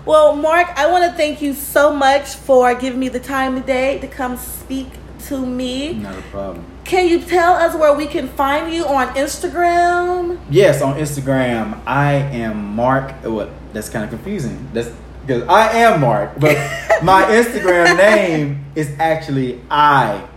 Well, 0.05 0.35
Mark, 0.35 0.67
I 0.77 0.87
want 0.91 1.05
to 1.09 1.15
thank 1.15 1.41
you 1.41 1.53
so 1.53 1.93
much 1.93 2.35
for 2.35 2.73
giving 2.75 2.99
me 2.99 3.07
the 3.07 3.19
time 3.19 3.55
today 3.55 3.99
to 3.99 4.07
come 4.07 4.35
speak 4.35 4.87
to 5.27 5.45
me. 5.45 5.93
Not 5.93 6.17
a 6.17 6.21
problem. 6.23 6.65
Can 6.83 7.07
you 7.07 7.21
tell 7.21 7.53
us 7.53 7.75
where 7.75 7.93
we 7.93 8.05
can 8.05 8.27
find 8.27 8.73
you 8.73 8.85
on 8.85 9.07
Instagram? 9.15 10.39
Yes, 10.49 10.81
on 10.81 10.97
Instagram, 10.97 11.79
I 11.85 12.13
am 12.13 12.75
Mark. 12.75 13.13
Uh, 13.25 13.31
what? 13.31 13.49
That's 13.73 13.89
kind 13.89 14.03
of 14.03 14.09
confusing. 14.09 14.69
That's 14.73 14.91
because 15.25 15.43
I 15.43 15.71
am 15.79 16.01
Mark, 16.01 16.39
but 16.39 16.55
my 17.03 17.23
Instagram 17.23 17.97
name 17.97 18.65
is 18.75 18.91
actually 18.99 19.61
I 19.69 20.27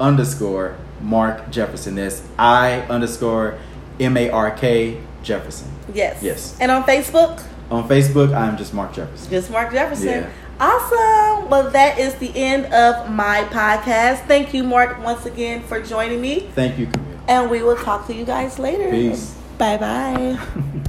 underscore 0.00 0.76
Mark 1.00 1.50
Jefferson. 1.50 1.96
That's 1.96 2.22
I 2.38 2.80
underscore 2.82 3.58
M 4.00 4.16
A 4.16 4.30
R 4.30 4.50
K 4.52 5.00
Jefferson. 5.22 5.70
Yes. 5.92 6.22
Yes. 6.22 6.56
And 6.60 6.70
on 6.70 6.84
Facebook? 6.84 7.42
On 7.70 7.86
Facebook, 7.88 8.34
I'm 8.34 8.56
just 8.56 8.72
Mark 8.72 8.94
Jefferson. 8.94 9.30
Just 9.30 9.50
Mark 9.50 9.72
Jefferson. 9.72 10.08
Yeah. 10.08 10.30
Awesome. 10.60 11.48
Well, 11.48 11.70
that 11.70 11.98
is 11.98 12.14
the 12.16 12.32
end 12.34 12.66
of 12.72 13.10
my 13.10 13.44
podcast. 13.50 14.26
Thank 14.26 14.52
you, 14.52 14.64
Mark, 14.64 15.02
once 15.04 15.24
again 15.24 15.62
for 15.62 15.80
joining 15.80 16.20
me. 16.20 16.48
Thank 16.54 16.78
you, 16.78 16.86
Camille. 16.86 17.18
And 17.28 17.50
we 17.50 17.62
will 17.62 17.76
talk 17.76 18.06
to 18.08 18.14
you 18.14 18.24
guys 18.24 18.58
later. 18.58 18.90
Peace. 18.90 19.36
Bye 19.56 19.76
bye. 19.76 20.82